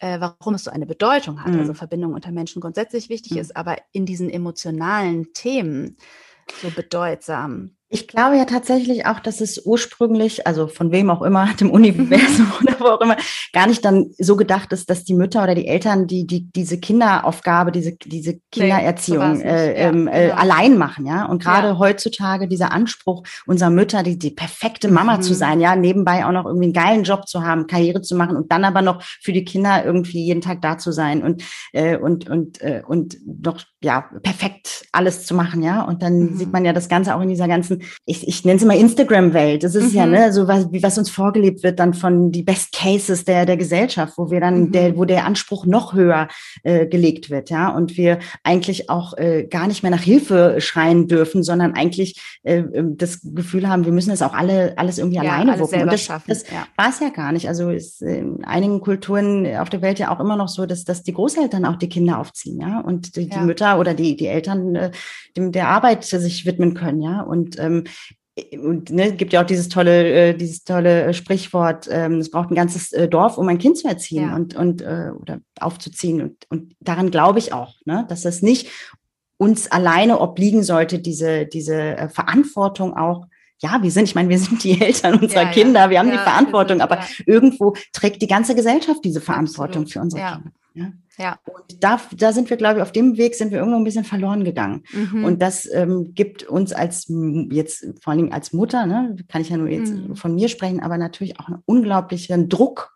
[0.00, 1.46] äh, warum es so eine Bedeutung hat.
[1.46, 1.60] Also mhm.
[1.60, 3.38] Also Verbindung unter Menschen grundsätzlich wichtig mhm.
[3.38, 5.96] ist, aber in diesen emotionalen Themen
[6.60, 7.75] so bedeutsam.
[7.88, 12.52] Ich glaube ja tatsächlich auch, dass es ursprünglich, also von wem auch immer, dem Universum
[12.60, 13.16] oder wo auch immer,
[13.52, 16.80] gar nicht dann so gedacht ist, dass die Mütter oder die Eltern die, die diese
[16.80, 20.34] Kinderaufgabe, diese, diese Kindererziehung nee, äh, ja, ähm, äh, genau.
[20.34, 21.26] allein machen, ja.
[21.26, 21.78] Und gerade ja.
[21.78, 25.22] heutzutage dieser Anspruch unserer Mütter, die, die perfekte Mama mhm.
[25.22, 28.36] zu sein, ja, nebenbei auch noch irgendwie einen geilen Job zu haben, Karriere zu machen
[28.36, 31.96] und dann aber noch für die Kinder irgendwie jeden Tag da zu sein und, äh,
[31.96, 35.82] und, und, äh, und noch, ja, perfekt alles zu machen, ja.
[35.82, 36.36] Und dann mhm.
[36.36, 38.76] sieht man ja das Ganze auch in dieser ganzen ganzen, ich, ich nenne es immer
[38.76, 39.62] Instagram-Welt.
[39.62, 39.98] Das ist mhm.
[39.98, 43.46] ja, ne, so was, wie was uns vorgelebt wird dann von die Best Cases der,
[43.46, 44.72] der Gesellschaft, wo wir dann, mhm.
[44.72, 46.28] der, wo der Anspruch noch höher
[46.62, 51.08] äh, gelegt wird, ja, und wir eigentlich auch äh, gar nicht mehr nach Hilfe schreien
[51.08, 55.16] dürfen, sondern eigentlich äh, ähm, das Gefühl haben, wir müssen das auch alle, alles irgendwie
[55.16, 55.82] ja, alleine wuppen.
[55.82, 56.24] Und das, schaffen.
[56.28, 56.66] das ja.
[56.76, 57.48] war es ja gar nicht.
[57.48, 61.02] Also ist in einigen Kulturen auf der Welt ja auch immer noch so, dass, dass
[61.02, 64.74] die Großeltern auch die Kinder aufziehen, ja, und die, die Mütter oder die, die Eltern
[64.74, 64.90] äh,
[65.36, 67.20] dem, der Arbeit sich widmen können, ja.
[67.20, 67.84] Und ähm,
[68.52, 72.50] und ne, gibt ja auch dieses tolle, äh, dieses tolle äh, Sprichwort, ähm, es braucht
[72.50, 74.36] ein ganzes äh, Dorf, um ein Kind zu erziehen ja.
[74.36, 76.20] und, und äh, oder aufzuziehen.
[76.20, 78.68] Und, und daran glaube ich auch, ne, dass das nicht
[79.38, 83.26] uns alleine obliegen sollte, diese, diese äh, Verantwortung auch.
[83.62, 85.90] Ja, wir sind, ich meine, wir sind die Eltern unserer ja, Kinder, ja.
[85.90, 89.92] wir haben die Verantwortung, sind, aber irgendwo trägt die ganze Gesellschaft diese Verantwortung Absolut.
[89.92, 90.52] für unsere Kinder.
[90.76, 90.92] Ja.
[91.18, 91.38] Ja.
[91.44, 94.04] Und da, da sind wir, glaube ich, auf dem Weg sind wir irgendwo ein bisschen
[94.04, 94.82] verloren gegangen.
[94.92, 95.24] Mhm.
[95.24, 97.06] Und das ähm, gibt uns als
[97.50, 100.16] jetzt vor allen Dingen als Mutter, ne, kann ich ja nur jetzt mhm.
[100.16, 102.94] von mir sprechen, aber natürlich auch einen unglaublichen Druck,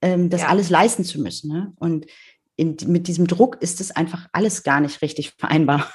[0.00, 0.48] ähm, das ja.
[0.48, 1.52] alles leisten zu müssen.
[1.52, 1.72] Ne?
[1.76, 2.06] Und
[2.54, 5.90] in, mit diesem Druck ist es einfach alles gar nicht richtig vereinbar.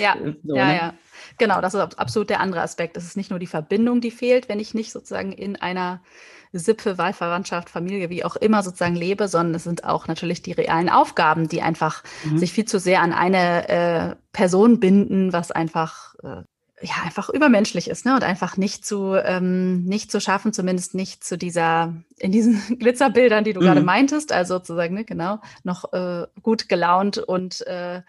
[0.00, 0.76] Ja, so, ja, ne?
[0.76, 0.94] ja.
[1.38, 2.96] Genau, das ist absolut der andere Aspekt.
[2.96, 6.02] Es ist nicht nur die Verbindung, die fehlt, wenn ich nicht sozusagen in einer
[6.52, 10.88] Sippe, Wahlverwandtschaft, Familie, wie auch immer sozusagen lebe, sondern es sind auch natürlich die realen
[10.88, 12.38] Aufgaben, die einfach mhm.
[12.38, 16.42] sich viel zu sehr an eine äh, Person binden, was einfach äh,
[16.82, 18.14] ja einfach übermenschlich ist, ne?
[18.14, 23.44] Und einfach nicht zu ähm, nicht zu schaffen, zumindest nicht zu dieser in diesen Glitzerbildern,
[23.44, 23.64] die du mhm.
[23.64, 28.02] gerade meintest, also sozusagen ne, genau noch äh, gut gelaunt und äh,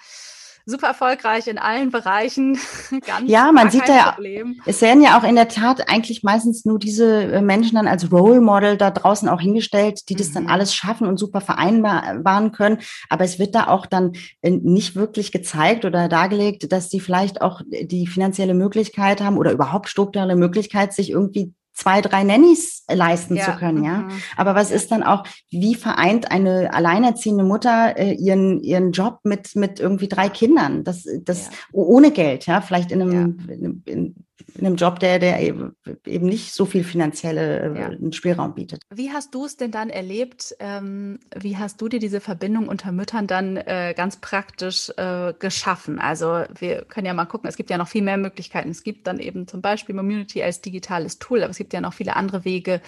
[0.66, 2.58] super erfolgreich in allen Bereichen.
[3.06, 4.62] Ganz ja, man sieht ja, Problem.
[4.66, 8.12] es werden ja auch in der Tat eigentlich meistens nur diese äh, Menschen dann als
[8.12, 10.34] Role Model da draußen auch hingestellt, die das mhm.
[10.34, 12.80] dann alles schaffen und super vereinbaren können.
[13.10, 17.42] Aber es wird da auch dann äh, nicht wirklich gezeigt oder dargelegt, dass die vielleicht
[17.42, 23.36] auch die finanzielle Möglichkeit haben oder überhaupt strukturelle Möglichkeit, sich irgendwie zwei, drei Nannies leisten
[23.36, 23.46] ja.
[23.46, 24.00] zu können, ja.
[24.00, 24.12] Mhm.
[24.38, 29.56] Aber was ist dann auch, wie vereint eine alleinerziehende Mutter äh, ihren, ihren Job mit,
[29.56, 30.84] mit irgendwie drei Kindern?
[30.84, 31.52] Das, das ja.
[31.72, 34.16] ohne Geld, ja, vielleicht in einem, in, in,
[34.56, 35.76] in einem Job, der, der eben,
[36.06, 38.12] eben nicht so viel finanzielle ja.
[38.12, 38.82] Spielraum bietet.
[38.94, 40.56] Wie hast du es denn dann erlebt?
[40.60, 46.00] Ähm, wie hast du dir diese Verbindung unter Müttern dann äh, ganz praktisch äh, geschaffen?
[46.00, 48.70] Also wir können ja mal gucken, es gibt ja noch viel mehr Möglichkeiten.
[48.70, 51.94] Es gibt dann eben zum Beispiel Community als digitales Tool, aber es gibt ja noch
[51.94, 52.82] viele andere Wege,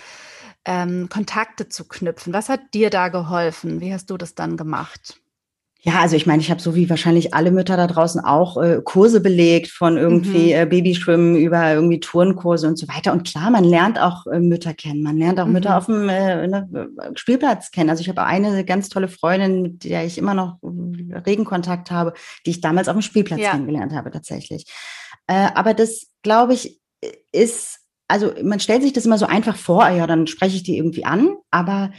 [0.66, 2.34] ähm, Kontakte zu knüpfen.
[2.34, 3.80] Was hat dir da geholfen?
[3.82, 5.22] Wie hast du das dann gemacht?
[5.88, 8.82] Ja, also ich meine, ich habe so wie wahrscheinlich alle Mütter da draußen auch äh,
[8.84, 10.62] Kurse belegt von irgendwie mhm.
[10.62, 13.14] äh, Babyschwimmen über irgendwie Turnkurse und so weiter.
[13.14, 15.04] Und klar, man lernt auch äh, Mütter kennen.
[15.04, 15.54] Man lernt auch mhm.
[15.54, 17.92] Mütter auf dem äh, ne, Spielplatz kennen.
[17.92, 21.92] Also ich habe eine ganz tolle Freundin, mit der ich immer noch äh, regen Kontakt
[21.92, 22.14] habe,
[22.48, 23.52] die ich damals auf dem Spielplatz ja.
[23.52, 24.66] kennengelernt habe tatsächlich.
[25.28, 26.82] Äh, aber das, glaube ich,
[27.32, 30.80] ist, also man stellt sich das immer so einfach vor, ja, dann spreche ich die
[30.80, 31.92] irgendwie an, aber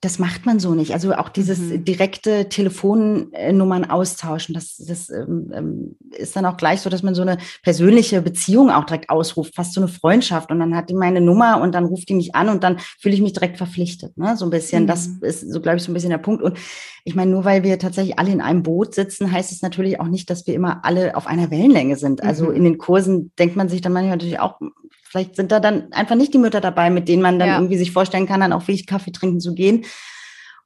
[0.00, 0.92] das macht man so nicht.
[0.94, 1.84] Also auch dieses mhm.
[1.84, 7.22] direkte Telefonnummern austauschen, das, das ähm, ähm, ist dann auch gleich so, dass man so
[7.22, 10.52] eine persönliche Beziehung auch direkt ausruft, fast so eine Freundschaft.
[10.52, 13.14] Und dann hat die meine Nummer und dann ruft die mich an und dann fühle
[13.16, 14.16] ich mich direkt verpflichtet.
[14.16, 14.36] Ne?
[14.36, 14.86] So ein bisschen, mhm.
[14.86, 16.44] das ist so, glaube ich, so ein bisschen der Punkt.
[16.44, 16.56] Und
[17.02, 20.06] ich meine, nur weil wir tatsächlich alle in einem Boot sitzen, heißt es natürlich auch
[20.06, 22.22] nicht, dass wir immer alle auf einer Wellenlänge sind.
[22.22, 22.54] Also mhm.
[22.54, 24.60] in den Kursen denkt man sich dann manchmal natürlich auch,
[25.08, 27.56] vielleicht sind da dann einfach nicht die Mütter dabei, mit denen man dann ja.
[27.56, 29.84] irgendwie sich vorstellen kann, dann auch wirklich Kaffee trinken zu gehen.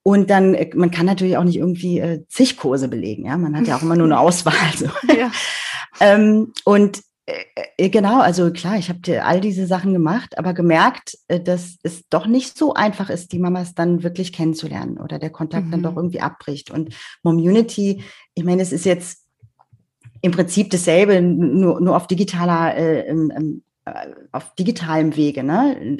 [0.02, 3.36] Und dann, äh, man kann natürlich auch nicht irgendwie äh, zig Kurse belegen, ja.
[3.36, 4.54] Man hat ja auch immer nur eine Auswahl.
[4.76, 4.86] So.
[5.16, 5.30] Ja.
[6.00, 7.44] ähm, und äh,
[7.76, 12.08] äh, genau, also klar, ich habe all diese Sachen gemacht, aber gemerkt, äh, dass es
[12.08, 15.70] doch nicht so einfach ist, die Mamas dann wirklich kennenzulernen oder der Kontakt mhm.
[15.70, 15.98] dann doch mhm.
[15.98, 16.70] irgendwie abbricht.
[16.70, 18.02] Und Momunity,
[18.34, 19.20] ich meine, es ist jetzt
[20.20, 23.62] im Prinzip dasselbe, nur, nur auf digitaler äh, ähm,
[24.30, 25.98] auf digitalem Wege, ne?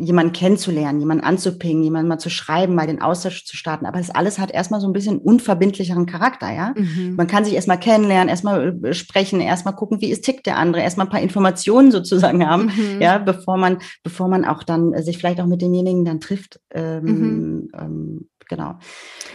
[0.00, 3.84] jemanden kennenzulernen, jemanden anzupingen, jemanden mal zu schreiben, mal den Austausch zu starten.
[3.84, 6.72] Aber das alles hat erstmal so ein bisschen unverbindlicheren Charakter, ja.
[6.76, 7.16] Mhm.
[7.16, 10.82] Man kann sich erstmal kennenlernen, erstmal äh, sprechen, erstmal gucken, wie ist tickt der andere,
[10.82, 13.00] erstmal ein paar Informationen sozusagen haben, mhm.
[13.00, 16.60] ja, bevor man, bevor man auch dann äh, sich vielleicht auch mit denjenigen dann trifft.
[16.72, 17.68] Ähm, mhm.
[17.76, 18.78] ähm, genau.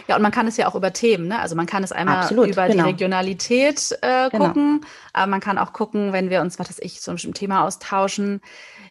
[0.08, 1.38] Ja, und man kann es ja auch über Themen, ne?
[1.40, 2.84] Also man kann es einmal Absolut, über genau.
[2.84, 4.46] die Regionalität äh, genau.
[4.46, 4.92] gucken, genau.
[5.12, 8.40] aber man kann auch gucken, wenn wir uns, was weiß ich, zu einem Thema austauschen,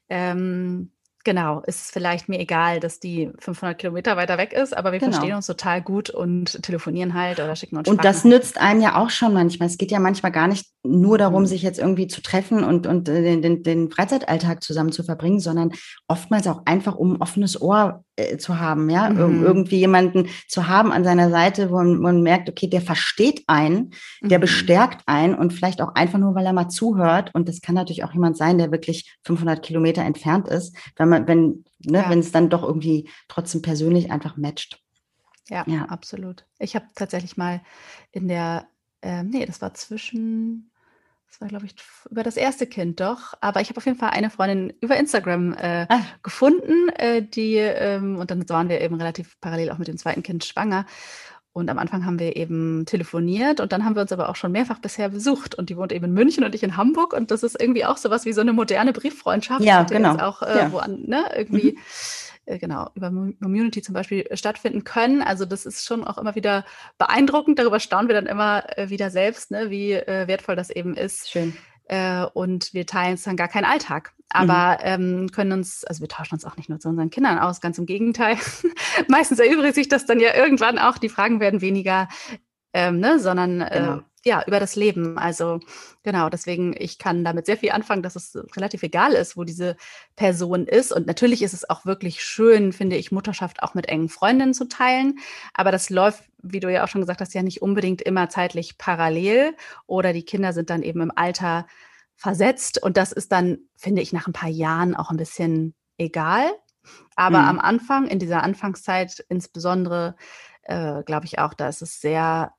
[0.09, 0.91] ähm,
[1.25, 5.13] Genau, ist vielleicht mir egal, dass die 500 Kilometer weiter weg ist, aber wir genau.
[5.13, 8.97] verstehen uns total gut und telefonieren halt oder schicken uns Und das nützt einem ja
[8.97, 9.69] auch schon manchmal.
[9.69, 11.47] Es geht ja manchmal gar nicht nur darum, mhm.
[11.47, 15.39] sich jetzt irgendwie zu treffen und, und äh, den, den, den Freizeitalltag zusammen zu verbringen,
[15.39, 15.71] sondern
[16.09, 19.43] oftmals auch einfach um ein offenes Ohr äh, zu haben, ja, mhm.
[19.43, 23.95] irgendwie jemanden zu haben an seiner Seite, wo man, man merkt, okay, der versteht einen,
[24.21, 24.41] der mhm.
[24.41, 27.33] bestärkt einen und vielleicht auch einfach nur, weil er mal zuhört.
[27.33, 31.27] Und das kann natürlich auch jemand sein, der wirklich 500 Kilometer entfernt ist, wenn man,
[31.27, 32.09] wenn, ne, ja.
[32.09, 34.79] wenn es dann doch irgendwie trotzdem persönlich einfach matcht.
[35.49, 35.85] Ja, ja.
[35.85, 36.45] absolut.
[36.59, 37.61] Ich habe tatsächlich mal
[38.11, 38.67] in der,
[39.01, 40.71] äh, nee, das war zwischen
[41.33, 41.73] das war, glaube ich,
[42.11, 43.33] über das erste Kind doch.
[43.41, 46.01] Aber ich habe auf jeden Fall eine Freundin über Instagram äh, ah.
[46.21, 50.21] gefunden, äh, die, ähm, und dann waren wir eben relativ parallel auch mit dem zweiten
[50.21, 50.85] Kind schwanger.
[51.51, 54.51] Und am Anfang haben wir eben telefoniert und dann haben wir uns aber auch schon
[54.51, 55.55] mehrfach bisher besucht.
[55.55, 57.13] Und die wohnt eben in München und ich in Hamburg.
[57.13, 59.63] Und das ist irgendwie auch sowas wie so eine moderne Brieffreundschaft.
[59.63, 60.17] Ja, genau.
[60.17, 60.71] Auch äh, ja.
[60.71, 61.73] wo ne, irgendwie.
[61.73, 61.77] Mhm
[62.45, 65.21] äh, genau, über Community zum Beispiel äh, stattfinden können.
[65.21, 66.65] Also das ist schon auch immer wieder
[66.97, 67.59] beeindruckend.
[67.59, 71.29] Darüber staunen wir dann immer äh, wieder selbst, ne, wie wertvoll das eben ist.
[71.29, 71.55] Schön.
[72.33, 74.13] und wir teilen es dann gar keinen Alltag.
[74.29, 75.21] Aber mhm.
[75.21, 77.77] ähm, können uns, also wir tauschen uns auch nicht nur zu unseren Kindern aus, ganz
[77.77, 78.37] im Gegenteil.
[79.07, 82.07] Meistens erübrigt sich das dann ja irgendwann auch, die Fragen werden weniger,
[82.73, 83.97] ähm, ne, sondern genau.
[83.97, 85.17] äh, ja, über das Leben.
[85.17, 85.59] Also
[86.03, 89.75] genau, deswegen, ich kann damit sehr viel anfangen, dass es relativ egal ist, wo diese
[90.15, 90.93] Person ist.
[90.93, 94.67] Und natürlich ist es auch wirklich schön, finde ich, Mutterschaft auch mit engen Freundinnen zu
[94.67, 95.19] teilen.
[95.53, 98.77] Aber das läuft, wie du ja auch schon gesagt hast, ja nicht unbedingt immer zeitlich
[98.77, 99.55] parallel
[99.87, 101.67] oder die Kinder sind dann eben im Alter
[102.15, 102.81] versetzt.
[102.81, 106.49] Und das ist dann, finde ich, nach ein paar Jahren auch ein bisschen egal.
[107.15, 107.47] Aber mhm.
[107.47, 110.15] am Anfang, in dieser Anfangszeit insbesondere,
[110.63, 112.53] äh, glaube ich auch, da ist es sehr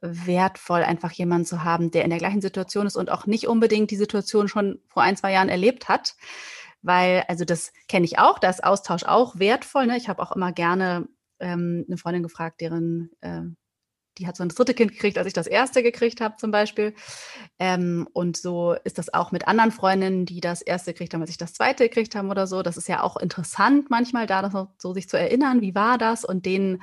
[0.00, 3.90] wertvoll, einfach jemanden zu haben, der in der gleichen Situation ist und auch nicht unbedingt
[3.90, 6.14] die Situation schon vor ein, zwei Jahren erlebt hat.
[6.82, 9.86] Weil, also das kenne ich auch, da ist Austausch auch wertvoll.
[9.86, 9.96] Ne?
[9.96, 11.08] Ich habe auch immer gerne
[11.40, 13.42] ähm, eine Freundin gefragt, deren, äh,
[14.18, 16.94] die hat so ein dritte Kind gekriegt, als ich das erste gekriegt habe zum Beispiel.
[17.58, 21.30] Ähm, und so ist das auch mit anderen Freundinnen, die das erste gekriegt haben, als
[21.30, 22.62] ich das zweite gekriegt habe oder so.
[22.62, 26.46] Das ist ja auch interessant manchmal, da so sich zu erinnern, wie war das und
[26.46, 26.82] denen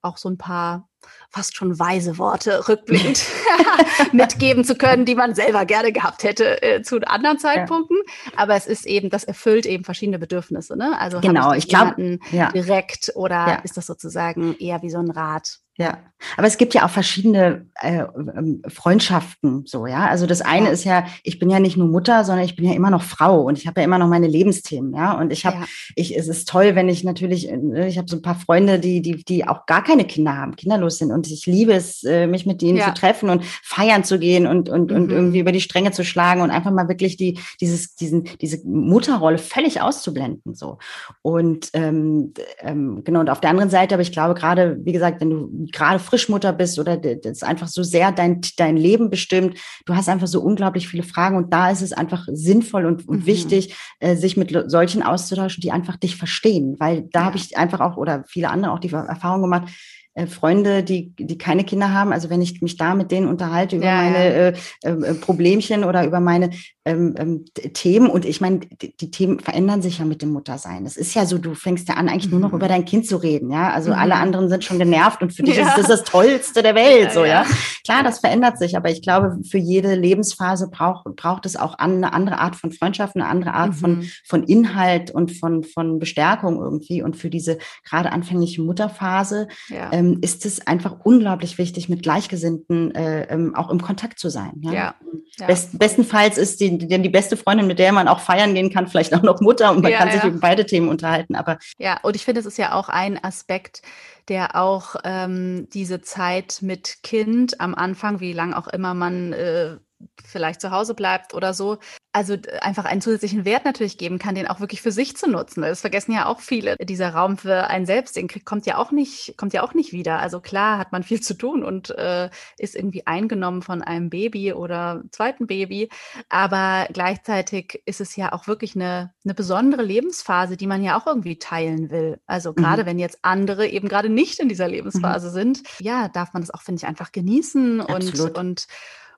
[0.00, 0.88] auch so ein paar
[1.30, 3.24] fast schon weise Worte rückblickend
[4.12, 7.96] mitgeben zu können, die man selber gerne gehabt hätte äh, zu anderen Zeitpunkten.
[8.26, 8.32] Ja.
[8.36, 10.76] Aber es ist eben, das erfüllt eben verschiedene Bedürfnisse.
[10.76, 10.98] Ne?
[10.98, 12.50] Also genau, ich, ich glaube ja.
[12.50, 13.54] direkt oder ja.
[13.64, 15.60] ist das sozusagen eher wie so ein Rat?
[15.78, 15.98] Ja,
[16.38, 20.06] aber es gibt ja auch verschiedene äh, ähm, Freundschaften, so ja.
[20.06, 20.72] Also das eine ja.
[20.72, 23.42] ist ja, ich bin ja nicht nur Mutter, sondern ich bin ja immer noch Frau
[23.42, 25.12] und ich habe ja immer noch meine Lebensthemen, ja.
[25.12, 25.64] Und ich habe, ja.
[25.94, 29.02] ich, es ist toll, wenn ich natürlich, äh, ich habe so ein paar Freunde, die,
[29.02, 32.46] die, die auch gar keine Kinder haben, kinderlos sind und ich liebe es, äh, mich
[32.46, 32.86] mit denen ja.
[32.86, 34.96] zu treffen und feiern zu gehen und und mhm.
[34.96, 38.66] und irgendwie über die Stränge zu schlagen und einfach mal wirklich die dieses diesen diese
[38.66, 40.78] Mutterrolle völlig auszublenden, so.
[41.22, 45.20] Und ähm, ähm, genau und auf der anderen Seite, aber ich glaube gerade, wie gesagt,
[45.20, 49.94] wenn du gerade Frischmutter bist oder das einfach so sehr dein, dein Leben bestimmt, du
[49.94, 53.26] hast einfach so unglaublich viele Fragen und da ist es einfach sinnvoll und, und mhm.
[53.26, 57.24] wichtig, äh, sich mit solchen auszutauschen, die einfach dich verstehen, weil da ja.
[57.26, 59.68] habe ich einfach auch oder viele andere auch die Erfahrung gemacht,
[60.16, 63.76] äh, Freunde, die, die keine Kinder haben, also wenn ich mich da mit denen unterhalte
[63.76, 64.90] über ja, meine ja.
[64.90, 66.50] Äh, äh, Problemchen oder über meine
[66.86, 67.44] ähm, ähm,
[67.74, 70.86] Themen und ich meine, die, die, Themen verändern sich ja mit dem Muttersein.
[70.86, 72.58] Es ist ja so, du fängst ja an, eigentlich nur noch mhm.
[72.58, 73.72] über dein Kind zu reden, ja.
[73.72, 73.98] Also mhm.
[73.98, 75.68] alle anderen sind schon genervt und für dich ja.
[75.68, 77.44] ist das das Tollste der Welt, so, ja.
[77.84, 82.12] Klar, das verändert sich, aber ich glaube, für jede Lebensphase braucht, braucht es auch eine
[82.12, 83.74] andere Art von Freundschaft, eine andere Art mhm.
[83.74, 87.02] von, von Inhalt und von, von Bestärkung irgendwie.
[87.02, 89.48] Und für diese gerade anfängliche Mutterphase
[89.92, 94.52] ähm, ist es einfach unglaublich wichtig, mit Gleichgesinnten äh, ähm, auch im Kontakt zu sein.
[94.60, 94.72] Ja?
[94.72, 94.94] ja,
[95.38, 95.46] ja.
[95.46, 98.88] Best, bestenfalls ist die, die, die beste Freundin, mit der man auch feiern gehen kann,
[98.88, 101.34] vielleicht auch noch Mutter und man ja, kann sich über beide Themen unterhalten.
[101.34, 103.82] Aber ja, und ich finde, es ist ja auch ein Aspekt,
[104.28, 109.76] der auch ähm, diese Zeit mit Kind am Anfang, wie lang auch immer man äh,
[110.24, 111.78] vielleicht zu Hause bleibt oder so,
[112.12, 115.60] also einfach einen zusätzlichen Wert natürlich geben kann, den auch wirklich für sich zu nutzen.
[115.60, 116.76] Das vergessen ja auch viele.
[116.76, 120.18] Dieser Raum für einen selbst, den kommt ja auch nicht, kommt ja auch nicht wieder.
[120.18, 124.54] Also klar hat man viel zu tun und äh, ist irgendwie eingenommen von einem Baby
[124.54, 125.90] oder zweiten Baby.
[126.30, 131.06] Aber gleichzeitig ist es ja auch wirklich eine, eine besondere Lebensphase, die man ja auch
[131.06, 132.18] irgendwie teilen will.
[132.26, 132.86] Also gerade mhm.
[132.86, 135.32] wenn jetzt andere eben gerade nicht in dieser Lebensphase mhm.
[135.32, 138.38] sind, ja, darf man das auch, finde ich, einfach genießen Absolut.
[138.38, 138.66] und, und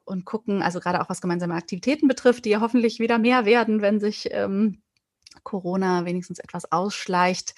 [0.09, 3.83] und gucken, also gerade auch was gemeinsame Aktivitäten betrifft, die ja hoffentlich wieder mehr werden,
[3.83, 4.83] wenn sich ähm,
[5.45, 7.55] Corona wenigstens etwas ausschleicht,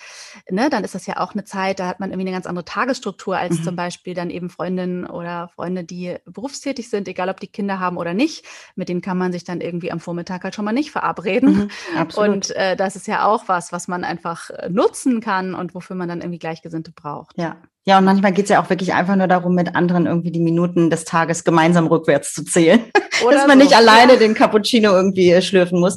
[0.48, 2.64] ne, dann ist das ja auch eine Zeit, da hat man irgendwie eine ganz andere
[2.64, 3.64] Tagesstruktur als mhm.
[3.64, 7.96] zum Beispiel dann eben Freundinnen oder Freunde, die berufstätig sind, egal ob die Kinder haben
[7.96, 8.44] oder nicht.
[8.74, 11.70] Mit denen kann man sich dann irgendwie am Vormittag halt schon mal nicht verabreden.
[11.94, 15.74] Mhm, und äh, das ist ja auch was, was man einfach äh, nutzen kann und
[15.74, 17.36] wofür man dann irgendwie Gleichgesinnte braucht.
[17.38, 17.56] Ja,
[17.90, 20.38] Ja, und manchmal geht es ja auch wirklich einfach nur darum, mit anderen irgendwie die
[20.38, 22.78] Minuten des Tages gemeinsam rückwärts zu zählen.
[23.26, 24.18] Oder Dass man so, nicht alleine ja.
[24.20, 25.96] den Cappuccino irgendwie äh, schlürfen muss.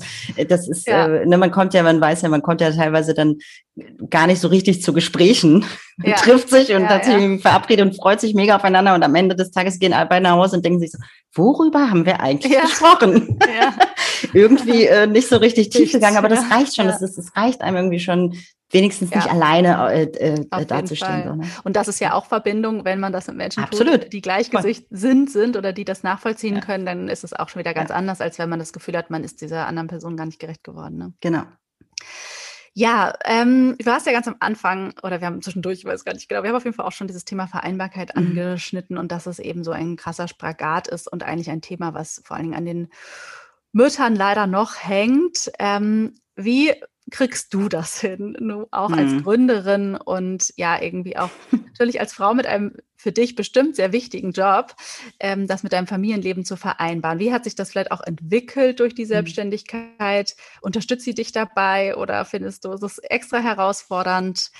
[0.49, 1.05] Das ist, ja.
[1.05, 3.35] äh, ne, man kommt ja, man weiß ja, man kommt ja teilweise dann
[4.09, 5.65] gar nicht so richtig zu Gesprächen,
[6.03, 6.15] ja.
[6.15, 9.51] trifft sich und hat sich verabredet und freut sich mega aufeinander und am Ende des
[9.51, 10.97] Tages gehen alle beide nach Hause und denken sich so,
[11.35, 13.37] worüber haben wir eigentlich gesprochen?
[14.33, 16.87] irgendwie äh, nicht so richtig tief gegangen, aber das reicht schon.
[16.87, 18.35] Das, ist, das reicht einem irgendwie schon
[18.73, 19.17] wenigstens ja.
[19.17, 21.23] nicht alleine äh, äh, dazustehen.
[21.25, 21.47] So, ne?
[21.63, 24.03] Und das ist ja auch Verbindung, wenn man das mit Menschen Absolut.
[24.03, 26.61] tut, die gleichgesicht sind, sind oder die das nachvollziehen ja.
[26.61, 27.95] können, dann ist es auch schon wieder ganz ja.
[27.95, 30.63] anders, als wenn man das Gefühl hat, man ist dieser anderen Person gar nicht gerecht
[30.63, 30.97] geworden.
[30.97, 31.13] Ne?
[31.21, 31.43] Genau.
[32.75, 36.13] Ja, ähm, du hast ja ganz am Anfang, oder wir haben zwischendurch, ich weiß gar
[36.13, 38.23] nicht genau, wir haben auf jeden Fall auch schon dieses Thema Vereinbarkeit mhm.
[38.23, 42.21] angeschnitten und dass es eben so ein krasser Spagat ist und eigentlich ein Thema, was
[42.25, 42.89] vor allen Dingen an den
[43.73, 45.51] Müttern leider noch hängt.
[45.59, 46.73] Ähm, wie
[47.13, 48.35] kriegst du das hin?
[48.39, 48.95] Du auch mhm.
[48.95, 53.91] als Gründerin und ja, irgendwie auch natürlich als Frau mit einem für dich bestimmt sehr
[53.91, 54.75] wichtigen Job,
[55.19, 57.19] ähm, das mit deinem Familienleben zu vereinbaren.
[57.19, 59.09] Wie hat sich das vielleicht auch entwickelt durch die mhm.
[59.09, 60.35] Selbstständigkeit?
[60.61, 64.51] Unterstützt sie dich dabei oder findest du es extra herausfordernd?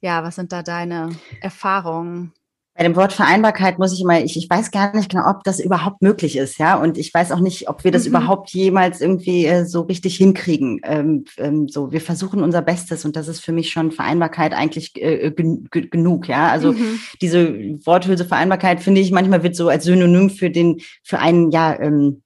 [0.00, 2.32] Ja, was sind da deine Erfahrungen?
[2.76, 5.60] Bei dem Wort Vereinbarkeit muss ich immer, ich, ich weiß gar nicht genau, ob das
[5.60, 6.76] überhaupt möglich ist, ja.
[6.76, 8.10] Und ich weiß auch nicht, ob wir das mhm.
[8.10, 10.80] überhaupt jemals irgendwie äh, so richtig hinkriegen.
[10.84, 14.92] Ähm, ähm, so, wir versuchen unser Bestes und das ist für mich schon Vereinbarkeit eigentlich
[14.96, 16.48] äh, gen genug, ja.
[16.48, 17.00] Also mhm.
[17.22, 17.48] diese
[17.86, 22.22] Worthülse Vereinbarkeit finde ich manchmal wird so als Synonym für den, für einen, ja, ähm,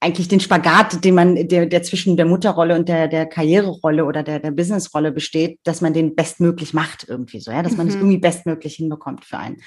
[0.00, 4.22] eigentlich den Spagat, den man, der, der zwischen der Mutterrolle und der, der Karriererolle oder
[4.22, 7.94] der, der Businessrolle besteht, dass man den bestmöglich macht irgendwie so, ja, dass man es
[7.94, 8.00] mhm.
[8.00, 9.62] irgendwie bestmöglich hinbekommt für einen.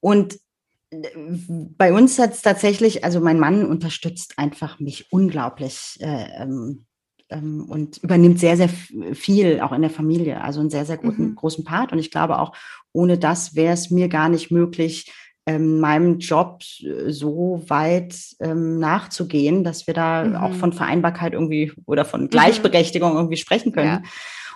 [0.00, 0.34] Und
[0.90, 0.98] äh,
[1.76, 6.86] bei uns hat es tatsächlich, also mein Mann unterstützt einfach mich unglaublich äh, ähm,
[7.30, 11.30] ähm, und übernimmt sehr, sehr viel auch in der Familie, also einen sehr, sehr guten,
[11.30, 11.34] mhm.
[11.34, 11.92] großen Part.
[11.92, 12.56] Und ich glaube auch,
[12.92, 15.10] ohne das wäre es mir gar nicht möglich,
[15.46, 20.36] ähm, meinem Job äh, so weit ähm, nachzugehen, dass wir da mhm.
[20.36, 22.30] auch von Vereinbarkeit irgendwie oder von mhm.
[22.30, 23.16] Gleichberechtigung mhm.
[23.16, 23.86] irgendwie sprechen können.
[23.86, 24.02] Ja.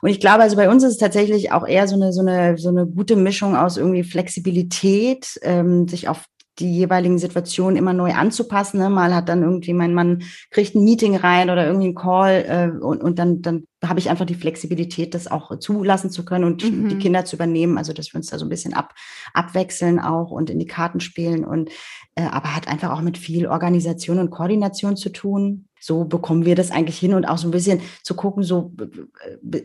[0.00, 2.56] Und ich glaube, also bei uns ist es tatsächlich auch eher so eine, so eine,
[2.56, 6.24] so eine gute Mischung aus irgendwie Flexibilität, ähm, sich auf
[6.58, 8.78] die jeweiligen Situationen immer neu anzupassen.
[8.80, 8.90] Ne?
[8.90, 12.84] Mal hat dann irgendwie mein Mann kriegt ein Meeting rein oder irgendwie ein Call äh,
[12.84, 16.64] und, und dann, dann habe ich einfach die Flexibilität, das auch zulassen zu können und
[16.64, 16.88] mhm.
[16.88, 17.78] die Kinder zu übernehmen.
[17.78, 18.94] Also dass wir uns da so ein bisschen ab,
[19.34, 21.70] abwechseln auch und in die Karten spielen und
[22.16, 26.54] äh, aber hat einfach auch mit viel Organisation und Koordination zu tun so bekommen wir
[26.54, 28.72] das eigentlich hin und auch so ein bisschen zu gucken, so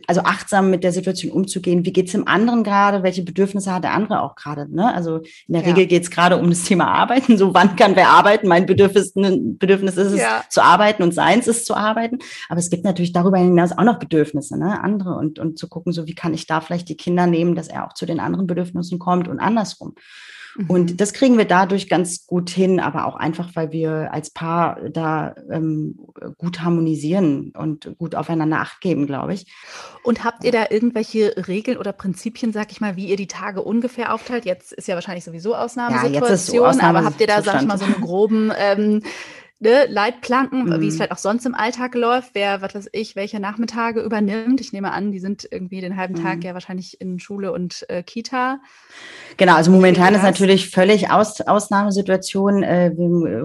[0.06, 1.84] also achtsam mit der Situation umzugehen.
[1.84, 3.02] Wie geht es dem anderen gerade?
[3.02, 4.74] Welche Bedürfnisse hat der andere auch gerade?
[4.74, 4.92] Ne?
[4.92, 5.68] Also in der ja.
[5.68, 7.38] Regel geht es gerade um das Thema Arbeiten.
[7.38, 8.48] So wann kann wer arbeiten?
[8.48, 10.44] Mein Bedürfnis, Bedürfnis ist es ja.
[10.48, 12.18] zu arbeiten und seins ist zu arbeiten.
[12.48, 14.82] Aber es gibt natürlich darüber hinaus auch noch Bedürfnisse, ne?
[14.82, 17.68] andere und und zu gucken, so wie kann ich da vielleicht die Kinder nehmen, dass
[17.68, 19.94] er auch zu den anderen Bedürfnissen kommt und andersrum.
[20.68, 20.96] Und mhm.
[20.96, 25.34] das kriegen wir dadurch ganz gut hin, aber auch einfach, weil wir als Paar da
[25.50, 25.98] ähm,
[26.38, 29.52] gut harmonisieren und gut aufeinander Acht geben, glaube ich.
[30.04, 33.62] Und habt ihr da irgendwelche Regeln oder Prinzipien, sag ich mal, wie ihr die Tage
[33.62, 34.44] ungefähr aufteilt?
[34.44, 37.66] Jetzt ist ja wahrscheinlich sowieso Ausnahmesituation, ja, so Ausnahmesituation aber habt ihr da, sag ich
[37.66, 39.02] mal, so einen groben ähm,
[39.60, 40.80] ne, Leitplanken, mhm.
[40.80, 44.60] wie es vielleicht auch sonst im Alltag läuft, wer, was weiß ich, welche Nachmittage übernimmt.
[44.60, 46.42] Ich nehme an, die sind irgendwie den halben Tag mhm.
[46.42, 48.60] ja wahrscheinlich in Schule und äh, Kita.
[49.36, 52.92] Genau, also momentan ist natürlich völlig Aus, Ausnahmesituation, äh,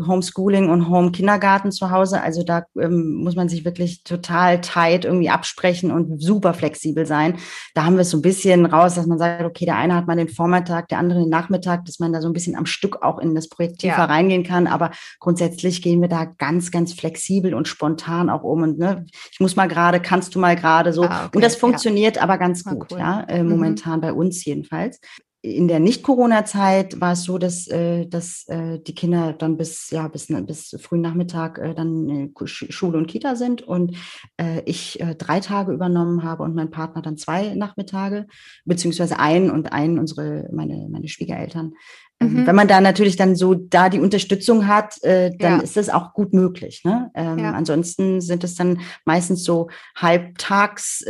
[0.08, 2.22] Homeschooling und Home-Kindergarten zu Hause.
[2.22, 7.38] Also da ähm, muss man sich wirklich total tight irgendwie absprechen und super flexibel sein.
[7.74, 10.06] Da haben wir es so ein bisschen raus, dass man sagt, okay, der eine hat
[10.06, 13.02] mal den Vormittag, der andere den Nachmittag, dass man da so ein bisschen am Stück
[13.02, 14.06] auch in das Projekt tiefer ja.
[14.06, 14.68] reingehen kann.
[14.68, 18.64] Aber grundsätzlich gehen wir da ganz, ganz flexibel und spontan auch um.
[18.64, 21.04] Und ne, ich muss mal gerade, kannst du mal gerade so.
[21.04, 21.38] Ah, okay.
[21.38, 22.24] Und das funktioniert ja.
[22.24, 23.00] aber ganz ah, gut, cool.
[23.00, 23.50] ja, äh, mhm.
[23.50, 24.02] momentan mhm.
[24.02, 25.00] bei uns jedenfalls
[25.42, 30.08] in der Nicht-Corona-Zeit war es so, dass, äh, dass äh, die Kinder dann bis, ja,
[30.10, 33.96] bis, bis frühen Nachmittag äh, dann in Schule und Kita sind und
[34.38, 38.28] äh, ich äh, drei Tage übernommen habe und mein Partner dann zwei Nachmittage,
[38.66, 41.74] beziehungsweise einen und einen unsere, meine, meine Schwiegereltern
[42.20, 42.46] mhm.
[42.46, 45.64] Wenn man da natürlich dann so da die Unterstützung hat, äh, dann ja.
[45.64, 46.82] ist das auch gut möglich.
[46.84, 47.12] Ne?
[47.14, 47.52] Ähm, ja.
[47.52, 51.08] Ansonsten sind es dann meistens so Halbtagswochen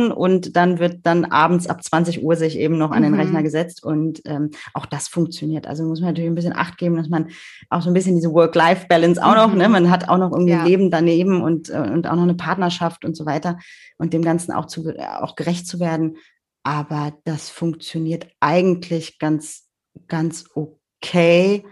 [0.00, 3.12] äh, äh, und dann wird dann abends ab 20 Uhr sich eben noch an den
[3.12, 3.20] mhm.
[3.20, 5.66] Rechner gesetzt und ähm, auch das funktioniert.
[5.66, 7.28] Also muss man natürlich ein bisschen Acht geben, dass man
[7.70, 9.36] auch so ein bisschen diese Work-Life-Balance auch mhm.
[9.36, 9.68] noch, ne?
[9.68, 10.60] man hat auch noch irgendwie ja.
[10.60, 13.58] ein Leben daneben und, äh, und auch noch eine Partnerschaft und so weiter
[13.98, 16.16] und dem Ganzen auch, zu, auch gerecht zu werden.
[16.64, 19.68] Aber das funktioniert eigentlich ganz,
[20.08, 21.64] ganz okay.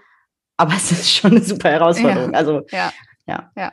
[0.56, 2.32] Aber es ist schon eine super Herausforderung.
[2.32, 2.38] Ja.
[2.38, 2.92] Also, ja.
[3.26, 3.50] ja.
[3.56, 3.72] ja.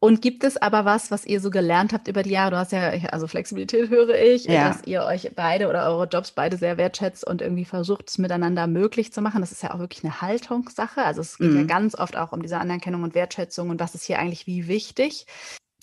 [0.00, 2.52] Und gibt es aber was, was ihr so gelernt habt über die Jahre?
[2.52, 4.68] Du hast ja, also Flexibilität höre ich, ja.
[4.68, 8.66] dass ihr euch beide oder eure Jobs beide sehr wertschätzt und irgendwie versucht, es miteinander
[8.66, 9.42] möglich zu machen.
[9.42, 11.04] Das ist ja auch wirklich eine Haltungssache.
[11.04, 11.58] Also es geht mhm.
[11.58, 14.66] ja ganz oft auch um diese Anerkennung und Wertschätzung und was ist hier eigentlich wie
[14.66, 15.26] wichtig.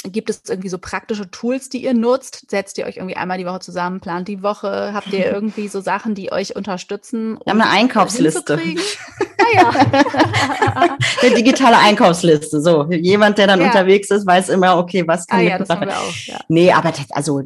[0.06, 2.50] Gibt es irgendwie so praktische Tools, die ihr nutzt?
[2.50, 4.92] Setzt ihr euch irgendwie einmal die Woche zusammen, plant die Woche?
[4.94, 7.40] Habt ihr irgendwie so Sachen, die euch unterstützen?
[7.44, 8.60] Wir haben eine Einkaufsliste.
[9.54, 9.70] ja.
[11.22, 12.62] eine digitale Einkaufsliste.
[12.62, 13.68] So, jemand, der dann ja.
[13.68, 16.40] unterwegs ist, weiß immer, okay, was kann ah, ich ja, ja.
[16.50, 17.44] Nee, aber das, also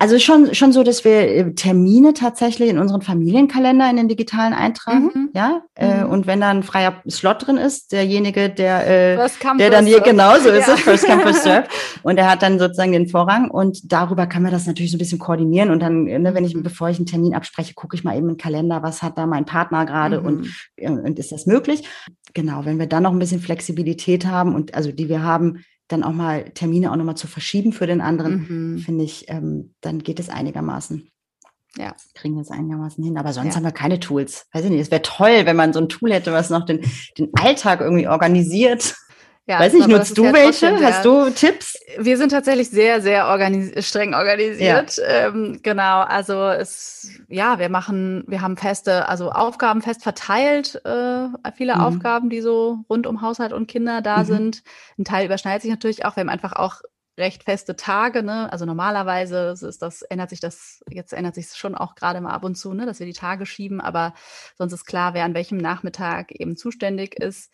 [0.00, 4.52] also schon, schon so, dass wir äh, Termine tatsächlich in unseren Familienkalender in den digitalen
[4.52, 5.30] eintragen, mhm.
[5.34, 5.62] ja.
[5.76, 6.10] Äh, mhm.
[6.10, 10.48] und wenn da ein freier Slot drin ist, derjenige, der, äh, der dann hier genauso
[10.48, 10.76] ist, ja.
[10.76, 11.68] first come, first serve.
[12.02, 15.00] Und der hat dann sozusagen den Vorrang und darüber kann man das natürlich so ein
[15.00, 15.70] bisschen koordinieren.
[15.70, 16.62] Und dann, ne, wenn ich, mhm.
[16.62, 19.44] bevor ich einen Termin abspreche, gucke ich mal eben im Kalender, was hat da mein
[19.44, 20.26] Partner gerade mhm.
[20.26, 20.48] und,
[20.80, 21.86] und ist das möglich?
[22.34, 26.04] Genau, wenn wir dann noch ein bisschen Flexibilität haben und also die wir haben, dann
[26.04, 28.78] auch mal Termine auch nochmal zu verschieben für den anderen, mhm.
[28.78, 31.10] finde ich, ähm, dann geht es einigermaßen.
[31.76, 31.94] Ja.
[32.14, 33.18] Kriegen wir es einigermaßen hin.
[33.18, 33.56] Aber sonst ja.
[33.56, 34.46] haben wir keine Tools.
[34.52, 34.80] Weiß ich nicht.
[34.80, 36.80] Es wäre toll, wenn man so ein Tool hätte, was noch den,
[37.18, 38.96] den Alltag irgendwie organisiert.
[39.48, 40.78] Ja, Weiß ich, nutzt du ja welche?
[40.84, 41.74] Hast du Tipps?
[41.96, 44.98] Wir sind tatsächlich sehr, sehr organis streng organisiert.
[44.98, 45.28] Ja.
[45.28, 51.28] Ähm, genau, also es, ja, wir machen, wir haben feste, also Aufgaben fest verteilt, äh,
[51.56, 51.80] viele mhm.
[51.80, 54.24] Aufgaben, die so rund um Haushalt und Kinder da mhm.
[54.26, 54.62] sind.
[54.98, 56.16] Ein Teil überschneidet sich natürlich auch.
[56.16, 56.82] Wir haben einfach auch
[57.16, 58.52] recht feste Tage, ne?
[58.52, 62.32] Also normalerweise ist das, ändert sich das, jetzt ändert sich es schon auch gerade mal
[62.32, 64.12] ab und zu, ne, dass wir die Tage schieben, aber
[64.58, 67.50] sonst ist klar, wer an welchem Nachmittag eben zuständig ist.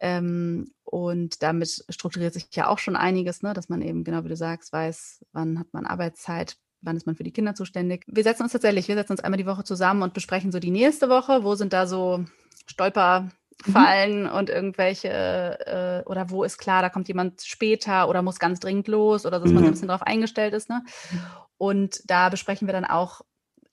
[0.00, 3.52] Ähm, und damit strukturiert sich ja auch schon einiges, ne?
[3.52, 7.16] dass man eben, genau wie du sagst, weiß, wann hat man Arbeitszeit, wann ist man
[7.16, 8.04] für die Kinder zuständig.
[8.06, 10.70] Wir setzen uns tatsächlich, wir setzen uns einmal die Woche zusammen und besprechen so die
[10.70, 12.24] nächste Woche, wo sind da so
[12.66, 14.32] Stolperfallen mhm.
[14.32, 18.88] und irgendwelche, äh, oder wo ist klar, da kommt jemand später oder muss ganz dringend
[18.88, 19.54] los oder dass mhm.
[19.54, 20.68] man so ein bisschen darauf eingestellt ist.
[20.68, 20.82] Ne?
[21.10, 21.20] Mhm.
[21.56, 23.22] Und da besprechen wir dann auch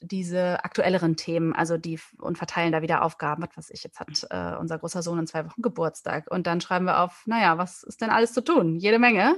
[0.02, 3.44] diese aktuelleren Themen, also die und verteilen da wieder Aufgaben.
[3.44, 6.26] Was weiß ich, jetzt hat äh, unser großer Sohn in zwei Wochen Geburtstag.
[6.30, 8.78] Und dann schreiben wir auf, naja, was ist denn alles zu tun?
[8.78, 9.36] Jede Menge.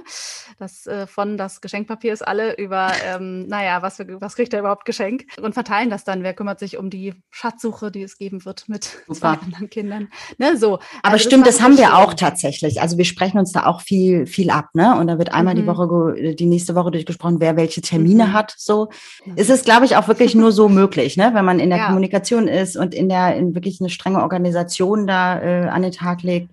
[0.58, 4.86] Das äh, von das Geschenkpapier ist alle über, ähm, naja, was, was kriegt er überhaupt
[4.86, 5.24] Geschenk?
[5.40, 6.22] Und verteilen das dann.
[6.22, 9.14] Wer kümmert sich um die Schatzsuche, die es geben wird mit Super.
[9.14, 10.08] zwei anderen Kindern?
[10.38, 10.74] Ne, so.
[11.02, 12.80] Aber also stimmt, das, das haben wir auch tatsächlich.
[12.80, 14.98] Also wir sprechen uns da auch viel, viel ab, ne?
[14.98, 15.58] Und da wird einmal mhm.
[15.58, 18.32] die Woche, die nächste Woche durchgesprochen, wer welche Termine mhm.
[18.32, 18.54] hat.
[18.56, 18.88] So.
[19.36, 21.30] Ist es, glaube ich, auch wirklich nur so möglich, ne?
[21.34, 21.86] wenn man in der ja.
[21.86, 26.22] Kommunikation ist und in der in wirklich eine strenge Organisation da äh, an den Tag
[26.22, 26.50] legt.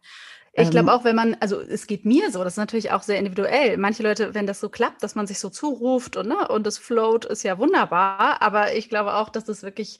[0.53, 3.03] Ich glaube ähm, auch, wenn man, also es geht mir so, das ist natürlich auch
[3.03, 3.77] sehr individuell.
[3.77, 6.77] Manche Leute, wenn das so klappt, dass man sich so zuruft und, ne, und das
[6.77, 8.41] float, ist ja wunderbar.
[8.41, 9.99] Aber ich glaube auch, dass das wirklich,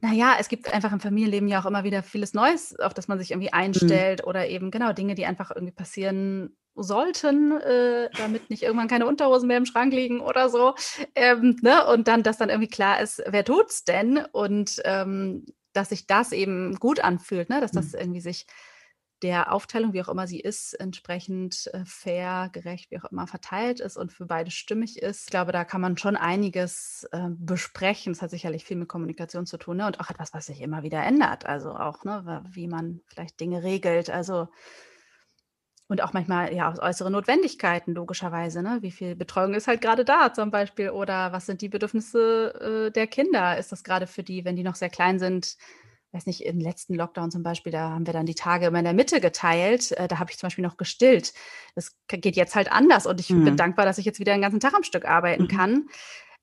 [0.00, 3.18] naja, es gibt einfach im Familienleben ja auch immer wieder vieles Neues, auf das man
[3.18, 3.58] sich irgendwie mhm.
[3.58, 4.28] einstellt mhm.
[4.28, 9.48] oder eben genau Dinge, die einfach irgendwie passieren sollten, äh, damit nicht irgendwann keine Unterhosen
[9.48, 10.74] mehr im Schrank liegen oder so.
[11.14, 11.86] Ähm, ne?
[11.86, 14.24] Und dann, dass dann irgendwie klar ist, wer tut's denn?
[14.32, 17.60] Und ähm, dass sich das eben gut anfühlt, ne?
[17.60, 17.98] dass das mhm.
[17.98, 18.46] irgendwie sich
[19.22, 23.80] der Aufteilung, wie auch immer sie ist, entsprechend äh, fair, gerecht, wie auch immer verteilt
[23.80, 25.24] ist und für beide stimmig ist.
[25.24, 28.12] Ich glaube, da kann man schon einiges äh, besprechen.
[28.12, 29.86] Es hat sicherlich viel mit Kommunikation zu tun ne?
[29.86, 31.46] und auch etwas, was sich immer wieder ändert.
[31.46, 34.10] Also auch, ne, wie man vielleicht Dinge regelt.
[34.10, 34.48] Also
[35.88, 38.62] und auch manchmal ja aus äußeren Notwendigkeiten, logischerweise.
[38.62, 38.78] Ne?
[38.80, 40.90] Wie viel Betreuung ist halt gerade da zum Beispiel?
[40.90, 43.58] Oder was sind die Bedürfnisse äh, der Kinder?
[43.58, 45.56] Ist das gerade für die, wenn die noch sehr klein sind?
[46.12, 48.84] Weiß nicht, im letzten Lockdown zum Beispiel, da haben wir dann die Tage immer in
[48.84, 49.92] der Mitte geteilt.
[49.92, 51.34] Äh, da habe ich zum Beispiel noch gestillt.
[51.74, 53.44] Das geht jetzt halt anders und ich mhm.
[53.44, 55.48] bin dankbar, dass ich jetzt wieder den ganzen Tag am Stück arbeiten mhm.
[55.48, 55.88] kann.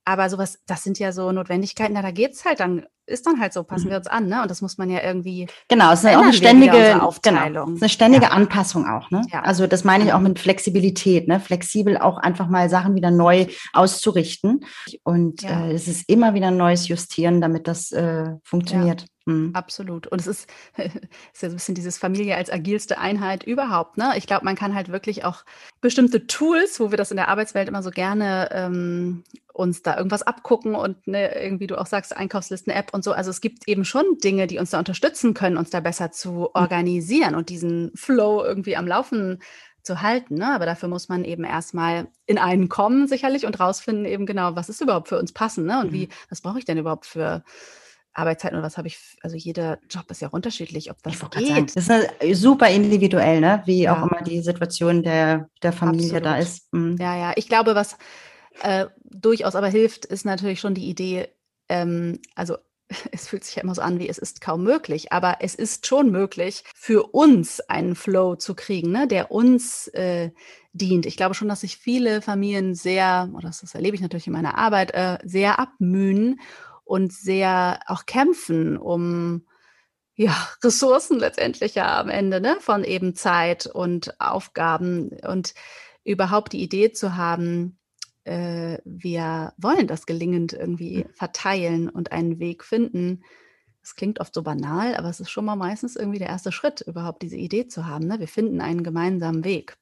[0.03, 3.54] Aber sowas, das sind ja so Notwendigkeiten, da geht es halt dann, ist dann halt
[3.54, 3.97] so, passen wir mhm.
[3.97, 4.41] uns an, ne?
[4.41, 5.47] Und das muss man ja irgendwie.
[5.68, 8.32] Genau, es ist auch eine ständige genau, ist eine ständige ja.
[8.32, 9.22] Anpassung auch, ne?
[9.32, 9.41] Ja.
[9.41, 11.39] Also das meine ich auch mit Flexibilität, ne?
[11.39, 14.66] Flexibel auch einfach mal Sachen wieder neu auszurichten.
[15.04, 15.68] Und ja.
[15.68, 19.06] äh, es ist immer wieder ein neues Justieren, damit das äh, funktioniert.
[19.26, 19.52] Mhm.
[19.54, 20.08] Absolut.
[20.08, 23.97] Und es ist, ist ja so ein bisschen dieses Familie als agilste Einheit überhaupt.
[23.97, 24.14] Ne?
[24.16, 25.43] Ich glaube, man kann halt wirklich auch
[25.80, 29.24] bestimmte Tools, wo wir das in der Arbeitswelt immer so gerne ähm,
[29.54, 33.12] uns da irgendwas abgucken und ne, irgendwie du auch sagst, Einkaufslisten-App und so.
[33.14, 36.32] Also es gibt eben schon Dinge, die uns da unterstützen können, uns da besser zu
[36.32, 36.47] mhm.
[36.54, 39.39] organisieren und diesen Flow irgendwie am Laufen
[39.84, 40.36] zu halten.
[40.36, 40.54] Ne?
[40.54, 44.70] Aber dafür muss man eben erstmal in einen kommen, sicherlich, und rausfinden, eben genau, was
[44.70, 45.80] ist überhaupt für uns passend, ne?
[45.80, 45.93] Und mhm.
[45.93, 47.43] wie, was brauche ich denn überhaupt für
[48.14, 51.47] Arbeitszeiten oder was habe ich, also jeder Job ist ja auch unterschiedlich, ob das geht.
[51.47, 51.88] Sagen, das
[52.20, 53.64] ist super individuell, ne?
[53.66, 53.95] wie ja.
[53.95, 56.26] auch immer die Situation der, der Familie Absolut.
[56.26, 56.74] da ist.
[56.74, 56.97] Mhm.
[56.99, 57.97] Ja, ja, ich glaube, was
[58.64, 61.30] äh, durchaus aber hilft, ist natürlich schon die Idee,
[61.70, 62.58] ähm, also
[63.11, 65.87] es fühlt sich ja immer so an, wie es ist kaum möglich, aber es ist
[65.87, 70.31] schon möglich, für uns einen Flow zu kriegen, ne, der uns äh,
[70.73, 71.05] dient.
[71.05, 74.57] Ich glaube schon, dass sich viele Familien sehr, oder das erlebe ich natürlich in meiner
[74.57, 76.39] Arbeit, äh, sehr abmühen
[76.83, 79.45] und sehr auch kämpfen, um
[80.15, 85.53] ja, Ressourcen letztendlich ja am Ende, ne, von eben Zeit und Aufgaben und
[86.03, 87.77] überhaupt die Idee zu haben,
[88.24, 91.13] äh, wir wollen das gelingend irgendwie mhm.
[91.13, 93.24] verteilen und einen Weg finden.
[93.84, 96.82] Es klingt oft so banal, aber es ist schon mal meistens irgendwie der erste Schritt,
[96.82, 98.07] überhaupt diese Idee zu haben.
[98.07, 98.19] Ne?
[98.19, 99.78] Wir finden einen gemeinsamen Weg.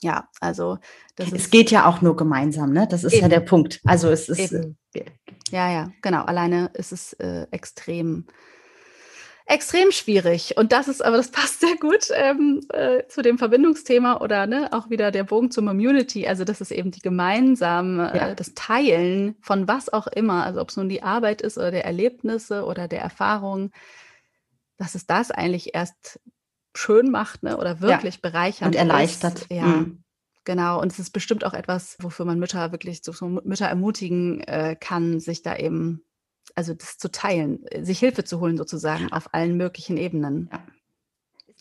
[0.00, 0.78] Ja, also
[1.16, 2.86] das es geht ja auch nur gemeinsam, ne?
[2.88, 3.22] Das ist eben.
[3.22, 3.80] ja der Punkt.
[3.84, 4.76] Also es ist eben.
[4.94, 5.06] Äh,
[5.50, 6.22] ja, ja, genau.
[6.22, 8.26] Alleine ist es äh, extrem
[9.48, 10.56] extrem schwierig.
[10.56, 14.68] Und das ist, aber das passt sehr gut ähm, äh, zu dem Verbindungsthema oder ne,
[14.72, 16.28] auch wieder der Bogen zur Community.
[16.28, 18.28] Also das ist eben die gemeinsame, ja.
[18.28, 21.70] äh, das Teilen von was auch immer, also ob es nun die Arbeit ist oder
[21.70, 23.72] der Erlebnisse oder der Erfahrungen,
[24.76, 26.20] dass es das eigentlich erst
[26.74, 28.30] schön macht ne, oder wirklich ja.
[28.30, 29.40] bereichernd und erleichtert.
[29.40, 29.50] Ist.
[29.50, 29.64] Ja.
[29.64, 30.04] Mhm.
[30.44, 34.40] Genau, und es ist bestimmt auch etwas, wofür man Mütter wirklich so, so Mütter ermutigen
[34.42, 36.02] äh, kann, sich da eben
[36.58, 40.50] also das zu teilen, sich Hilfe zu holen sozusagen auf allen möglichen Ebenen.
[40.52, 40.58] Ja.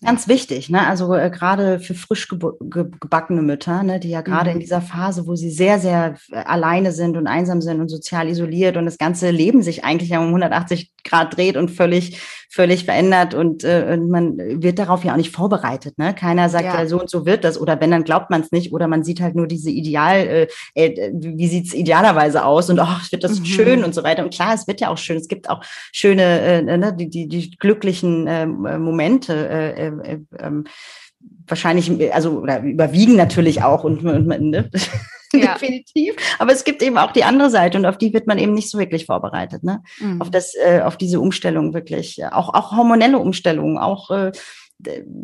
[0.04, 0.86] Ganz wichtig, ne?
[0.86, 4.56] Also äh, gerade für frisch gebackene Mütter, ne, die ja gerade mhm.
[4.56, 8.28] in dieser Phase, wo sie sehr, sehr äh, alleine sind und einsam sind und sozial
[8.28, 13.34] isoliert und das ganze Leben sich eigentlich um 180 Grad dreht und völlig, völlig verändert
[13.34, 15.98] und, äh, und man wird darauf ja auch nicht vorbereitet.
[15.98, 16.14] Ne?
[16.14, 16.82] Keiner sagt ja.
[16.82, 19.04] ja so und so wird das oder wenn, dann glaubt man es nicht oder man
[19.04, 23.40] sieht halt nur diese Ideal, äh, äh, wie sieht's idealerweise aus und ach, wird das
[23.40, 23.46] mhm.
[23.46, 24.24] schön und so weiter.
[24.24, 25.18] Und klar, es wird ja auch schön.
[25.18, 29.34] Es gibt auch schöne, äh, ne, die, die, die glücklichen äh, Momente.
[29.50, 30.52] Äh, äh, äh,
[31.48, 34.70] wahrscheinlich, also oder überwiegen natürlich auch und, und ne?
[35.34, 35.54] ja.
[35.54, 36.16] definitiv.
[36.40, 38.70] Aber es gibt eben auch die andere Seite und auf die wird man eben nicht
[38.70, 39.84] so wirklich vorbereitet, ne?
[40.00, 40.22] Mhm.
[40.22, 44.32] Auf das, äh, auf diese Umstellung wirklich, auch auch hormonelle Umstellungen, auch äh,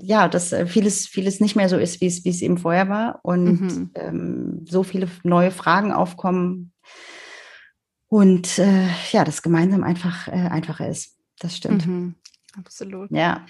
[0.01, 2.89] ja, dass äh, vieles, vieles nicht mehr so ist, wie es, wie es eben vorher
[2.89, 3.91] war und mhm.
[3.95, 6.71] ähm, so viele neue Fragen aufkommen
[8.07, 11.17] und äh, ja, das gemeinsam einfach äh, einfacher ist.
[11.39, 11.85] Das stimmt.
[11.85, 12.15] Mhm.
[12.57, 13.11] Absolut.
[13.11, 13.45] Ja.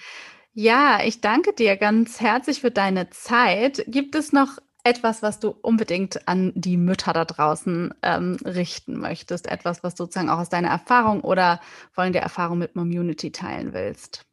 [0.53, 3.83] Ja, ich danke dir ganz herzlich für deine Zeit.
[3.87, 9.47] Gibt es noch etwas, was du unbedingt an die Mütter da draußen ähm, richten möchtest?
[9.47, 11.61] Etwas, was sozusagen auch aus deiner Erfahrung oder
[11.91, 14.25] vor allem der Erfahrung mit Community teilen willst?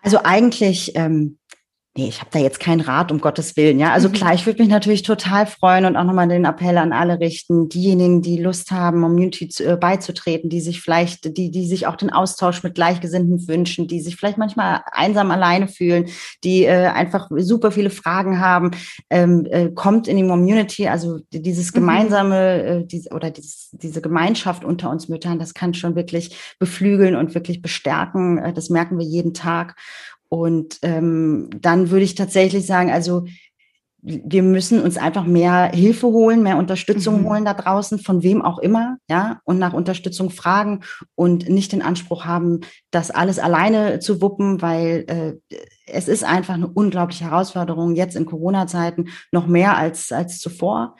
[0.00, 1.38] Also eigentlich ähm,
[1.98, 3.80] Nee, ich habe da jetzt keinen Rat, um Gottes Willen.
[3.80, 4.12] Ja, also mhm.
[4.12, 7.68] klar, ich würde mich natürlich total freuen und auch nochmal den Appell an alle richten,
[7.68, 11.96] diejenigen, die Lust haben, Community zu, äh, beizutreten, die sich vielleicht, die, die sich auch
[11.96, 16.06] den Austausch mit Gleichgesinnten wünschen, die sich vielleicht manchmal einsam alleine fühlen,
[16.44, 18.70] die äh, einfach super viele Fragen haben,
[19.10, 21.80] ähm, äh, kommt in die Community, also dieses mhm.
[21.80, 27.16] gemeinsame äh, diese, oder dieses, diese Gemeinschaft unter uns Müttern, das kann schon wirklich beflügeln
[27.16, 28.38] und wirklich bestärken.
[28.38, 29.74] Äh, das merken wir jeden Tag.
[30.28, 33.24] Und ähm, dann würde ich tatsächlich sagen, also
[34.00, 37.28] wir müssen uns einfach mehr Hilfe holen, mehr Unterstützung mhm.
[37.28, 40.80] holen da draußen, von wem auch immer, ja, und nach Unterstützung fragen
[41.14, 46.54] und nicht den Anspruch haben, das alles alleine zu wuppen, weil äh, es ist einfach
[46.54, 50.94] eine unglaubliche Herausforderung, jetzt in Corona-Zeiten noch mehr als, als zuvor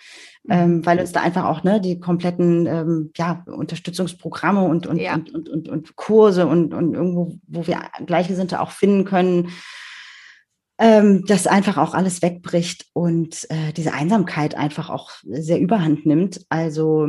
[0.49, 5.15] ähm, weil uns da einfach auch ne, die kompletten ähm, ja, Unterstützungsprogramme und, und, ja.
[5.15, 9.51] und, und, und, und, Kurse und, und irgendwo, wo wir Gleichgesinnte auch finden können,
[10.79, 16.45] ähm, das einfach auch alles wegbricht und äh, diese Einsamkeit einfach auch sehr überhand nimmt.
[16.49, 17.09] Also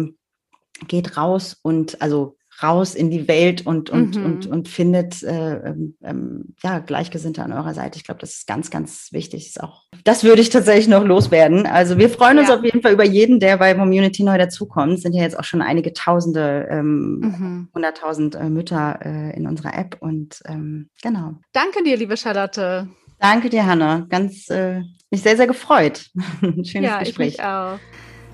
[0.87, 4.25] geht raus und also raus in die Welt und, und, mhm.
[4.25, 7.97] und, und findet äh, ähm, ähm, ja, Gleichgesinnte an eurer Seite.
[7.97, 9.47] Ich glaube, das ist ganz, ganz wichtig.
[9.47, 11.65] Ist auch, das würde ich tatsächlich noch loswerden.
[11.65, 12.57] Also wir freuen uns ja.
[12.57, 14.93] auf jeden Fall über jeden, der bei Community neu dazukommt.
[14.95, 18.41] Es sind ja jetzt auch schon einige Tausende, ähm, hunderttausend mhm.
[18.41, 21.35] äh, Mütter äh, in unserer App und ähm, genau.
[21.53, 22.89] Danke dir, liebe Charlotte.
[23.19, 24.05] Danke dir, Hanna.
[24.09, 26.09] Ganz äh, mich sehr, sehr gefreut.
[26.41, 27.35] Schönes ja, Gespräch.
[27.35, 27.77] Ich auch.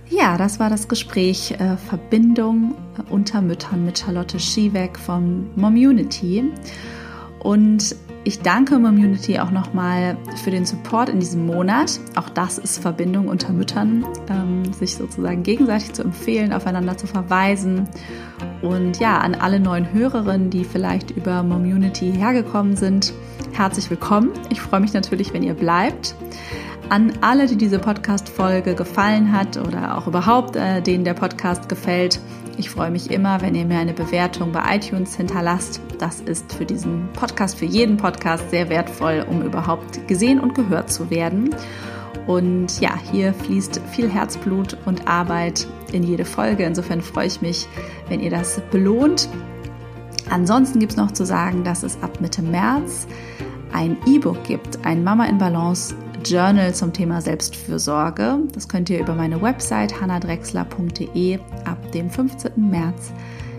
[0.10, 2.76] Ja, das war das Gespräch äh, Verbindung
[3.10, 6.44] unter Müttern mit Charlotte Schiebeck von Momunity.
[7.40, 7.96] Und
[8.26, 12.00] ich danke Momunity auch nochmal für den Support in diesem Monat.
[12.16, 17.88] Auch das ist Verbindung unter Müttern, ähm, sich sozusagen gegenseitig zu empfehlen, aufeinander zu verweisen.
[18.64, 23.14] Und ja, an alle neuen Hörerinnen, die vielleicht über Momunity hergekommen sind,
[23.54, 24.32] herzlich willkommen.
[24.50, 26.16] Ich freue mich natürlich, wenn ihr bleibt
[26.90, 32.20] an alle, die diese Podcast-Folge gefallen hat oder auch überhaupt äh, denen der Podcast gefällt.
[32.58, 35.82] Ich freue mich immer, wenn ihr mir eine Bewertung bei iTunes hinterlasst.
[36.00, 40.92] Das ist für diesen Podcast, für jeden Podcast sehr wertvoll, um überhaupt gesehen und gehört
[40.92, 41.54] zu werden.
[42.28, 46.64] Und ja, hier fließt viel Herzblut und Arbeit in jede Folge.
[46.64, 47.68] Insofern freue ich mich,
[48.10, 49.30] wenn ihr das belohnt
[50.30, 53.08] Ansonsten gibt es noch zu sagen, dass es ab Mitte März
[53.72, 55.96] ein E-Book gibt, ein Mama in Balance
[56.26, 58.40] Journal zum Thema Selbstfürsorge.
[58.52, 62.52] Das könnt ihr über meine Website hannadrexler.de ab dem 15.
[62.56, 63.14] März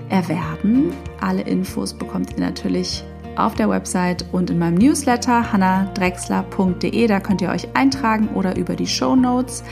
[0.09, 0.93] erwerben.
[1.21, 3.05] Alle Infos bekommt ihr natürlich
[3.37, 7.07] auf der Website und in meinem Newsletter hannadrexler.de.
[7.07, 9.63] Da könnt ihr euch eintragen oder über die Show Notes.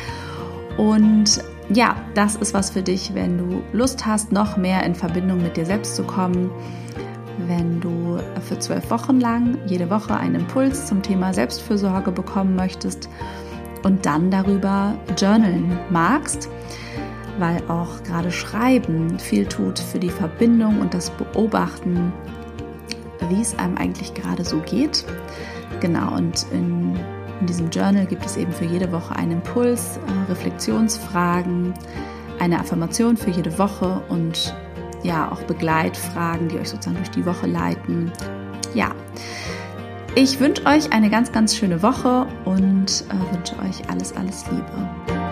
[0.77, 5.43] Und ja, das ist was für dich, wenn du Lust hast, noch mehr in Verbindung
[5.43, 6.51] mit dir selbst zu kommen.
[7.39, 13.09] Wenn du für zwölf Wochen lang jede Woche einen Impuls zum Thema Selbstfürsorge bekommen möchtest
[13.83, 16.49] und dann darüber journalen magst,
[17.39, 22.13] weil auch gerade Schreiben viel tut für die Verbindung und das Beobachten,
[23.29, 25.05] wie es einem eigentlich gerade so geht.
[25.81, 26.97] Genau, und in,
[27.41, 31.75] in diesem Journal gibt es eben für jede Woche einen Impuls, äh, Reflexionsfragen,
[32.39, 34.55] eine Affirmation für jede Woche und
[35.05, 38.11] ja auch Begleitfragen, die euch sozusagen durch die Woche leiten.
[38.75, 38.91] Ja,
[40.17, 45.24] ich wünsche euch eine ganz, ganz schöne Woche und äh, wünsche euch alles, alles Liebe.